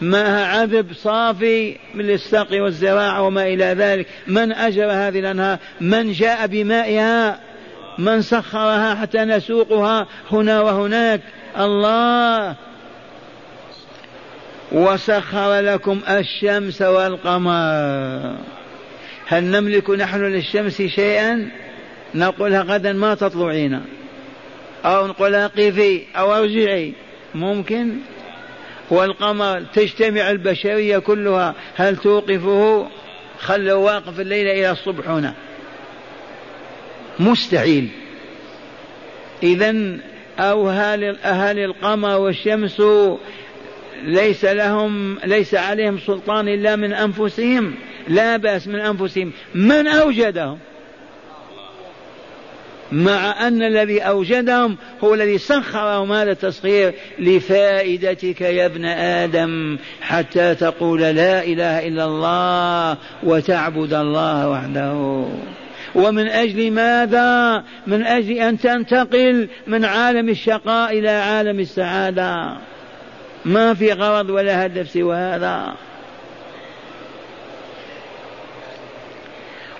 ماءها 0.00 0.46
عذب 0.46 0.92
صافي 0.92 1.76
من 1.94 2.10
السقي 2.10 2.60
والزراعة 2.60 3.22
وما 3.22 3.42
إلى 3.42 3.64
ذلك. 3.64 4.06
من 4.26 4.52
أجر 4.52 4.92
هذه 4.92 5.18
الأنهار؟ 5.18 5.58
من 5.80 6.12
جاء 6.12 6.46
بمائها؟ 6.46 7.40
من 7.98 8.22
سخرها 8.22 8.94
حتى 8.94 9.18
نسوقها؟ 9.18 10.06
هنا 10.32 10.60
وهناك. 10.60 11.20
الله! 11.58 12.56
وسخر 14.72 15.60
لكم 15.60 16.00
الشمس 16.08 16.82
والقمر. 16.82 18.36
هل 19.26 19.44
نملك 19.44 19.90
نحن 19.90 20.24
للشمس 20.24 20.82
شيئا؟ 20.82 21.48
نقولها 22.14 22.62
غدا 22.62 22.92
ما 22.92 23.14
تطلعين 23.14 23.80
أو 24.84 25.06
نقولها 25.06 25.46
قفي 25.46 26.02
أو 26.16 26.34
أرجعي. 26.34 26.92
ممكن؟ 27.34 27.94
والقمر 28.90 29.62
تجتمع 29.74 30.30
البشرية 30.30 30.98
كلها. 30.98 31.54
هل 31.76 31.96
توقفه؟ 31.96 32.88
خلوا 33.38 33.84
واقف 33.84 34.20
الليل 34.20 34.46
إلى 34.46 34.70
الصبح 34.70 35.08
هنا. 35.08 35.34
مستحيل. 37.20 37.88
إذا 39.42 39.74
أو 40.38 40.70
أهل 40.70 41.58
القمر 41.58 42.18
والشمس 42.18 42.82
ليس 44.04 44.44
لهم 44.44 45.18
ليس 45.24 45.54
عليهم 45.54 45.98
سلطان 45.98 46.48
إلا 46.48 46.76
من 46.76 46.92
أنفسهم. 46.92 47.74
لا 48.08 48.36
بأس 48.36 48.68
من 48.68 48.80
أنفسهم. 48.80 49.32
من 49.54 49.86
أوجدهم؟ 49.86 50.58
مع 52.92 53.48
أن 53.48 53.62
الذي 53.62 54.00
أوجدهم 54.00 54.76
هو 55.04 55.14
الذي 55.14 55.38
سخرهم 55.38 56.12
هذا 56.12 56.30
التسخير 56.30 56.94
لفائدتك 57.18 58.40
يا 58.40 58.66
ابن 58.66 58.84
آدم 58.84 59.78
حتى 60.00 60.54
تقول 60.54 61.00
لا 61.00 61.44
إله 61.44 61.88
إلا 61.88 62.04
الله 62.04 62.96
وتعبد 63.22 63.94
الله 63.94 64.50
وحده. 64.50 65.24
ومن 65.94 66.28
أجل 66.28 66.70
ماذا؟ 66.70 67.64
من 67.86 68.02
أجل 68.02 68.32
أن 68.32 68.58
تنتقل 68.58 69.48
من 69.66 69.84
عالم 69.84 70.28
الشقاء 70.28 70.98
إلى 70.98 71.10
عالم 71.10 71.60
السعادة. 71.60 72.56
ما 73.44 73.74
في 73.74 73.92
غرض 73.92 74.30
ولا 74.30 74.66
هدف 74.66 74.90
سوى 74.90 75.16
هذا. 75.16 75.74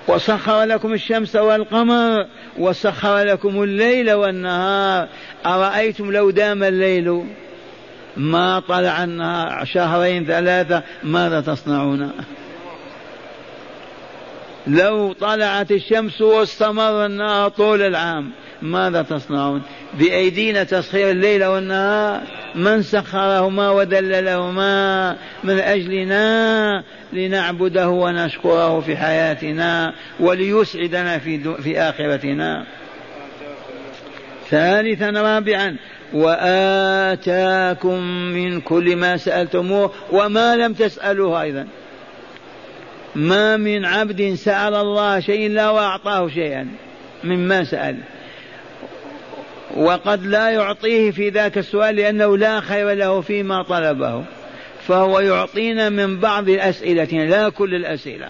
وسخر 0.09 0.65
لكم 0.65 0.93
الشمس 0.93 1.37
والقمر 1.37 2.27
وسخر 2.59 3.19
لكم 3.19 3.63
الليل 3.63 4.13
والنهار. 4.13 5.09
أرأيتم 5.47 6.13
لو 6.13 6.31
دام 6.31 6.63
الليل 6.63 7.25
ما 8.17 8.61
طلع 8.61 9.05
النهار 9.05 9.65
شهرين 9.65 10.27
ثلاثة 10.27 10.83
ماذا 11.03 11.41
تصنعون؟ 11.41 12.13
لو 14.67 15.13
طلعت 15.13 15.71
الشمس 15.71 16.21
واستمر 16.21 17.07
النهار 17.07 17.49
طول 17.49 17.83
العام 17.83 18.33
ماذا 18.63 19.03
تصنعون؟ 19.03 19.63
بأيدينا 19.95 20.65
تسخير 20.65 21.11
الليل 21.11 21.45
والنهار؟ 21.45 22.21
من 22.55 22.83
سخرهما 22.83 23.71
ودللهما؟ 23.71 25.17
من 25.45 25.59
أجلنا؟ 25.59 26.85
لنعبده 27.13 27.89
ونشكره 27.89 28.81
في 28.81 28.97
حياتنا 28.97 29.95
وليسعدنا 30.21 31.19
في, 31.19 31.55
في 31.63 31.81
آخرتنا. 31.81 32.67
ثالثا 34.51 35.11
رابعا 35.11 35.77
وآتاكم 36.13 38.03
من 38.33 38.61
كل 38.61 38.97
ما 38.97 39.17
سألتموه 39.17 39.93
وما 40.13 40.57
لم 40.57 40.73
تسألوه 40.73 41.43
أيضا. 41.43 41.67
ما 43.15 43.57
من 43.57 43.85
عبد 43.85 44.35
سأل 44.35 44.75
الله 44.75 45.21
شيء 45.21 45.47
إلا 45.47 45.71
وأعطاه 45.71 46.29
شيئا 46.29 46.69
مما 47.25 47.65
سأل. 47.65 47.97
وقد 49.77 50.27
لا 50.27 50.51
يعطيه 50.51 51.11
في 51.11 51.29
ذاك 51.29 51.59
السؤال 51.59 51.97
لأنه 51.97 52.37
لا 52.37 52.61
خير 52.61 52.95
له 52.95 53.21
فيما 53.21 53.63
طلبه. 53.63 54.25
فهو 54.89 55.20
يعطينا 55.20 55.89
من 55.89 56.20
بعض 56.20 56.49
الأسئلة 56.49 57.24
لا 57.24 57.49
كل 57.49 57.74
الأسئلة. 57.74 58.28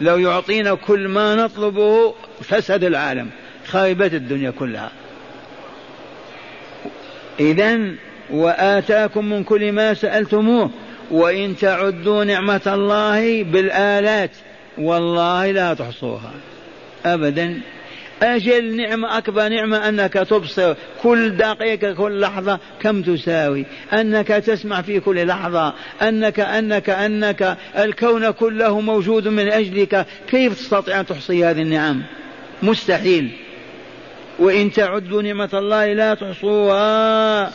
لو 0.00 0.18
يعطينا 0.18 0.74
كل 0.74 1.08
ما 1.08 1.34
نطلبه 1.34 2.14
فسد 2.42 2.84
العالم 2.84 3.30
خربت 3.66 4.14
الدنيا 4.14 4.50
كلها. 4.50 4.90
إذا 7.40 7.80
وآتاكم 8.30 9.24
من 9.24 9.44
كل 9.44 9.72
ما 9.72 9.94
سألتموه 9.94 10.70
وإن 11.10 11.56
تعدوا 11.56 12.24
نعمة 12.24 12.60
الله 12.66 13.42
بالآلات 13.42 14.30
والله 14.78 15.50
لا 15.50 15.74
تحصوها. 15.74 16.32
أبدا. 17.06 17.60
أجل 18.22 18.76
نعمة 18.76 19.18
أكبر 19.18 19.48
نعمة 19.48 19.88
أنك 19.88 20.12
تبصر 20.12 20.74
كل 21.02 21.36
دقيقة 21.36 21.92
كل 21.92 22.20
لحظة 22.20 22.58
كم 22.80 23.02
تساوي. 23.02 23.66
أنك 23.92 24.28
تسمع 24.28 24.82
في 24.82 25.00
كل 25.00 25.26
لحظة. 25.26 25.74
أنك 26.02 26.40
أنك 26.40 26.90
أنك 26.90 27.56
الكون 27.78 28.30
كله 28.30 28.80
موجود 28.80 29.28
من 29.28 29.48
أجلك. 29.48 30.06
كيف 30.28 30.54
تستطيع 30.54 31.00
أن 31.00 31.06
تحصي 31.06 31.44
هذه 31.44 31.62
النعم؟ 31.62 32.02
مستحيل. 32.62 33.30
وإن 34.38 34.72
تعدوا 34.72 35.22
نعمة 35.22 35.50
الله 35.54 35.92
لا 35.92 36.14
تحصوها. 36.14 37.50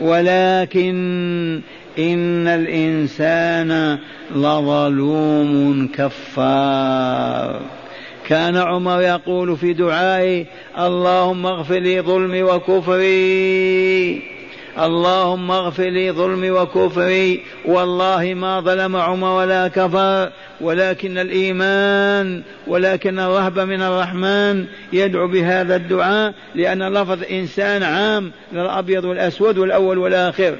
ولكن 0.00 1.60
إن 1.98 2.46
الإنسان 2.46 3.98
لظلوم 4.34 5.88
كفار. 5.94 7.85
كان 8.26 8.56
عمر 8.56 9.00
يقول 9.00 9.56
في 9.56 9.72
دعائه 9.72 10.44
اللهم 10.78 11.46
اغفر 11.46 11.78
لي 11.78 12.00
ظلمي 12.00 12.42
وكفري. 12.42 14.22
اللهم 14.78 15.50
اغفر 15.50 15.88
لي 15.88 16.12
ظلمي 16.12 16.50
وكفري. 16.50 17.42
والله 17.64 18.34
ما 18.34 18.60
ظلم 18.60 18.96
عمر 18.96 19.28
ولا 19.28 19.68
كفر 19.68 20.30
ولكن 20.60 21.18
الإيمان 21.18 22.42
ولكن 22.66 23.18
الرهبه 23.18 23.64
من 23.64 23.82
الرحمن 23.82 24.66
يدعو 24.92 25.28
بهذا 25.28 25.76
الدعاء 25.76 26.34
لأن 26.54 26.82
لفظ 26.82 27.22
إنسان 27.30 27.82
عام 27.82 28.32
للابيض 28.52 29.04
والأسود 29.04 29.58
والأول 29.58 29.98
والآخر. 29.98 30.56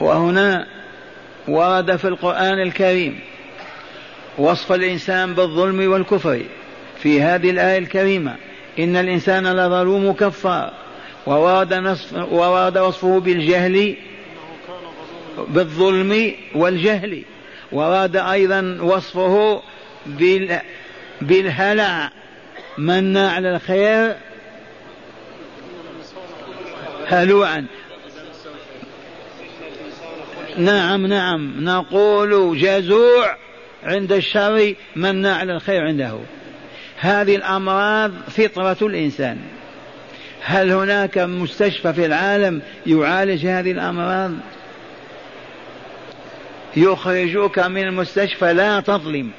وهنا 0.00 0.66
ورد 1.48 1.96
في 1.96 2.08
القرآن 2.08 2.60
الكريم 2.60 3.20
وصف 4.38 4.72
الإنسان 4.72 5.34
بالظلم 5.34 5.92
والكفر. 5.92 6.42
في 7.02 7.22
هذه 7.22 7.50
الآية 7.50 7.78
الكريمة 7.78 8.36
إن 8.78 8.96
الإنسان 8.96 9.52
لظلوم 9.52 10.12
كفار 10.12 10.72
وورد, 11.26 11.96
وورد 12.12 12.78
وصفه 12.78 13.20
بالجهل 13.20 13.96
بالظلم 15.48 16.32
والجهل. 16.54 17.22
وراد 17.72 18.16
أيضا 18.16 18.78
وصفه 18.82 19.62
بال 20.06 20.60
بالهلع 21.20 22.10
منا 22.78 23.30
على 23.32 23.56
الخير؟ 23.56 24.16
هلوعا. 27.06 27.66
نعم 30.56 31.06
نعم. 31.06 31.64
نقول 31.64 32.58
جزوع. 32.58 33.43
عند 33.84 34.12
الشر 34.12 34.74
مناع 34.96 35.36
على 35.36 35.52
الخير 35.52 35.86
عنده. 35.86 36.18
هذه 37.00 37.36
الأمراض 37.36 38.12
فطرة 38.28 38.86
الإنسان. 38.86 39.38
هل 40.40 40.72
هناك 40.72 41.18
مستشفى 41.18 41.92
في 41.92 42.06
العالم 42.06 42.62
يعالج 42.86 43.46
هذه 43.46 43.72
الأمراض؟ 43.72 44.32
يخرجوك 46.76 47.58
من 47.58 47.82
المستشفى 47.82 48.52
لا 48.52 48.80
تظلم 48.80 49.30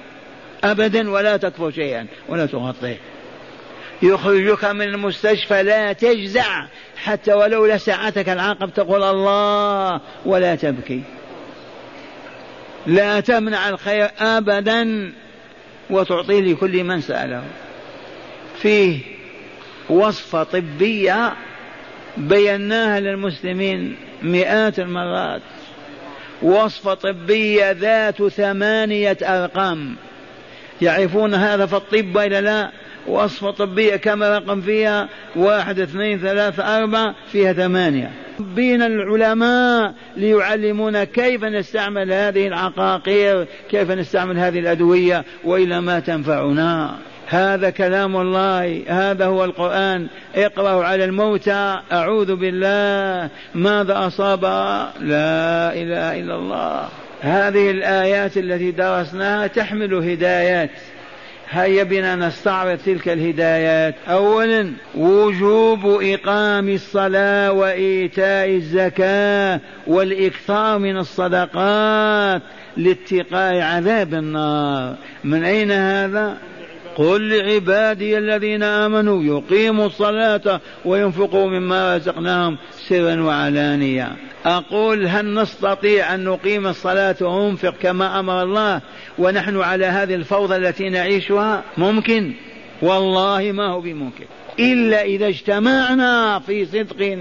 أبدا 0.64 1.12
ولا 1.12 1.38
تكفر 1.38 1.72
شيئا 1.72 2.08
ولا 2.30 2.46
تغطيه 2.46 2.98
يخرجك 4.02 4.66
من 4.66 4.82
المستشفى 4.82 5.64
لا 5.64 5.94
تجزع 5.94 6.66
حتى 6.98 7.34
ولو 7.34 7.66
لسعتك 7.66 8.30
العقب 8.30 8.74
تقول 8.74 9.04
الله 9.04 10.02
ولا 10.26 10.56
تبكي. 10.56 11.04
لا 12.88 13.20
تمنع 13.20 13.70
الخير 13.70 14.10
أبدا 14.20 15.12
وتعطيه 15.90 16.42
لكل 16.42 16.84
من 16.84 17.02
سأله. 17.02 17.44
فيه 18.58 19.00
وصفة 19.90 20.44
طبية 20.44 21.34
بيناها 22.18 23.00
للمسلمين 23.00 23.96
مئات 24.24 24.80
المرات. 24.80 25.42
وصفة 26.42 26.94
طبية 26.94 27.72
ذات 27.72 28.24
ثمانية 28.28 29.18
أرقام. 29.24 29.96
يعرفون 30.82 31.34
هذا 31.34 31.66
في 31.66 31.76
الطب 31.76 32.18
إلى 32.18 32.42
لا؟ 32.42 32.72
وصفة 33.08 33.52
طبية 33.52 33.96
كم 33.96 34.24
رقم 34.24 34.62
فيها؟ 34.62 35.10
واحد 35.36 35.80
اثنين 35.80 36.20
ثلاثة 36.20 36.78
أربعة 36.78 37.16
فيها 37.32 37.54
ثمانية. 37.54 38.25
بين 38.40 38.82
العلماء 38.82 39.94
ليعلمونا 40.18 41.04
كيف 41.04 41.44
نستعمل 41.44 42.14
هذه 42.14 42.48
العقاقير 42.48 43.48
كيف 43.70 43.92
نستعمل 43.92 44.38
هذه 44.38 44.60
الأدوية 44.60 45.26
وإلى 45.44 45.82
ما 45.82 46.00
تنفعنا. 46.00 46.96
هذا 47.28 47.70
كلام 47.70 48.18
الله 48.18 48.84
هذا 48.88 49.26
هو 49.26 49.46
القرآن. 49.46 50.08
اقرأوا 50.36 50.84
على 50.84 51.06
الموتى. 51.06 51.80
أعوذ 51.92 52.36
بالله. 52.36 53.30
ماذا 53.56 54.08
أصاب؟ 54.08 54.44
لا 55.02 55.74
إله 55.74 56.20
إلا 56.20 56.36
الله. 56.36 56.90
هذه 57.22 57.72
الآيات 57.72 58.38
التي 58.38 58.72
درسناها 58.72 59.48
تحمل 59.48 59.94
هدايات. 59.94 60.70
هيا 61.50 61.84
بنا 61.84 62.16
نستعرض 62.16 62.78
تلك 62.78 63.10
الهدايات. 63.10 63.96
اولا 64.08 64.74
وجوب 64.96 65.86
إقام 65.86 66.70
الصلاة 66.70 67.52
وإيتاء 67.52 68.50
الزكاة 68.50 69.60
والإكثار 69.88 70.80
من 70.80 70.98
الصدقات 70.98 72.42
لاتقاء 72.78 73.62
عذاب 73.62 74.14
النار. 74.14 74.96
من 75.24 75.44
أين 75.44 75.72
هذا؟ 75.72 76.38
قل 76.96 77.30
لعبادي 77.30 78.18
الذين 78.18 78.64
آمنوا 78.64 79.24
يقيموا 79.24 79.86
الصلاة 79.86 80.62
وينفقوا 80.86 81.50
مما 81.50 81.96
رزقناهم 81.96 82.58
سرا 82.72 83.22
وعلانية. 83.22 84.12
أقول 84.46 85.08
هل 85.08 85.34
نستطيع 85.34 86.16
أن 86.16 86.24
نقيم 86.24 86.68
الصلاة 86.68 87.16
وننفق 87.22 87.74
كما 87.82 88.20
أمر 88.20 88.44
الله؟ 88.44 88.82
ونحن 89.18 89.62
على 89.62 89.86
هذه 89.86 90.16
الفوضى 90.16 90.56
التي 90.56 90.90
نعيشها 90.90 91.64
ممكن؟ 91.78 92.34
والله 92.82 93.52
ما 93.52 93.68
هو 93.68 93.82
بممكن. 93.82 94.26
إلا 94.60 95.02
إذا 95.02 95.28
اجتمعنا 95.28 96.40
في 96.40 96.66
صدق 96.66 97.18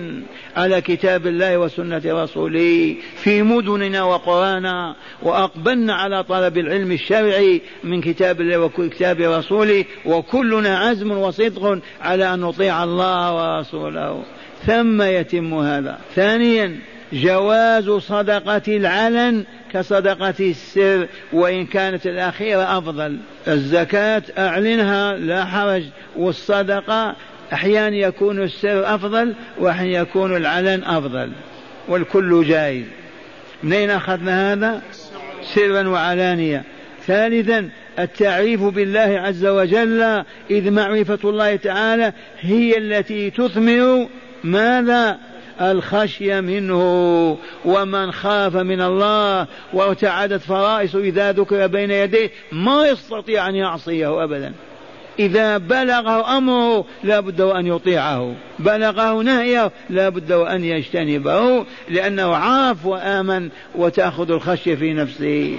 على 0.56 0.80
كتاب 0.80 1.26
الله 1.26 1.58
وسنة 1.58 2.02
رسوله 2.06 2.96
في 3.16 3.42
مدننا 3.42 4.02
وقرانا 4.02 4.96
وأقبلنا 5.22 5.94
على 5.94 6.24
طلب 6.24 6.58
العلم 6.58 6.92
الشرعي 6.92 7.60
من 7.84 8.00
كتاب 8.00 8.40
الله 8.40 8.58
وكتاب 8.58 9.20
رسوله 9.20 9.84
وكلنا 10.06 10.78
عزم 10.78 11.10
وصدق 11.10 11.78
على 12.00 12.34
أن 12.34 12.40
نطيع 12.40 12.84
الله 12.84 13.34
ورسوله. 13.34 14.22
ثم 14.66 15.02
يتم 15.02 15.54
هذا. 15.54 15.98
ثانيا 16.14 16.78
جواز 17.14 17.90
صدقة 17.90 18.62
العلن 18.68 19.44
كصدقة 19.72 20.34
السر 20.40 21.08
وإن 21.32 21.66
كانت 21.66 22.06
الأخيرة 22.06 22.78
أفضل. 22.78 23.18
الزكاة 23.48 24.22
أعلنها 24.38 25.12
لا 25.12 25.44
حرج. 25.44 25.82
والصدقة 26.16 27.16
أحيانا 27.52 27.96
يكون 27.96 28.42
السر 28.42 28.94
أفضل 28.94 29.34
وأحيانا 29.58 30.00
يكون 30.00 30.36
العلن 30.36 30.84
أفضل. 30.84 31.32
والكل 31.88 32.44
جائز. 32.44 32.84
منين 33.62 33.90
أخذنا 33.90 34.52
هذا؟ 34.52 34.82
سرا 35.54 35.88
وعلانية. 35.88 36.62
ثالثا 37.06 37.68
التعريف 37.98 38.62
بالله 38.62 39.20
عز 39.20 39.46
وجل 39.46 40.24
إذ 40.50 40.70
معرفة 40.70 41.18
الله 41.24 41.56
تعالى 41.56 42.12
هي 42.40 42.78
التي 42.78 43.30
تثمر 43.30 44.08
ماذا؟ 44.44 45.18
الخشية 45.60 46.40
منه 46.40 47.38
ومن 47.64 48.12
خاف 48.12 48.56
من 48.56 48.80
الله 48.80 49.46
وارتعدت 49.72 50.42
فرائص 50.42 50.94
إذا 50.94 51.32
ذكر 51.32 51.66
بين 51.66 51.90
يديه 51.90 52.30
ما 52.52 52.88
يستطيع 52.88 53.48
أن 53.48 53.54
يعصيه 53.54 54.24
أبدا. 54.24 54.52
إذا 55.18 55.58
بلغه 55.58 56.36
أمره 56.38 56.84
لا 57.04 57.20
بد 57.20 57.40
وأن 57.40 57.66
يطيعه. 57.66 58.34
بلغه 58.58 59.22
نهيه 59.22 59.70
لا 59.90 60.08
بد 60.08 60.32
وأن 60.32 60.64
يجتنبه 60.64 61.66
لأنه 61.88 62.36
عاف 62.36 62.86
وآمن 62.86 63.48
وتأخذ 63.74 64.30
الخشية 64.30 64.74
في 64.74 64.92
نفسه. 64.92 65.58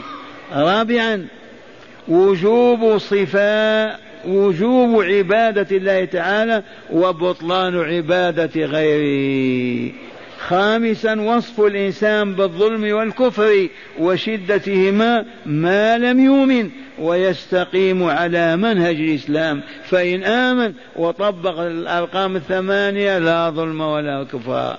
رابعا 0.53 1.27
وجوب 2.07 2.97
صفاء 2.97 3.99
وجوب 4.27 5.03
عبادة 5.03 5.77
الله 5.77 6.05
تعالى 6.05 6.63
وبطلان 6.91 7.79
عبادة 7.79 8.65
غيره. 8.65 9.91
خامسا 10.47 11.21
وصف 11.21 11.59
الإنسان 11.59 12.33
بالظلم 12.33 12.95
والكفر 12.95 13.67
وشدتهما 13.99 15.25
ما 15.45 15.97
لم 15.97 16.19
يؤمن 16.19 16.69
ويستقيم 16.99 18.03
على 18.03 18.57
منهج 18.57 18.95
الإسلام. 18.95 19.61
فإن 19.83 20.23
آمن 20.23 20.73
وطبق 20.95 21.59
الأرقام 21.59 22.35
الثمانية 22.35 23.17
لا 23.17 23.49
ظلم 23.49 23.81
ولا 23.81 24.23
كفر. 24.23 24.77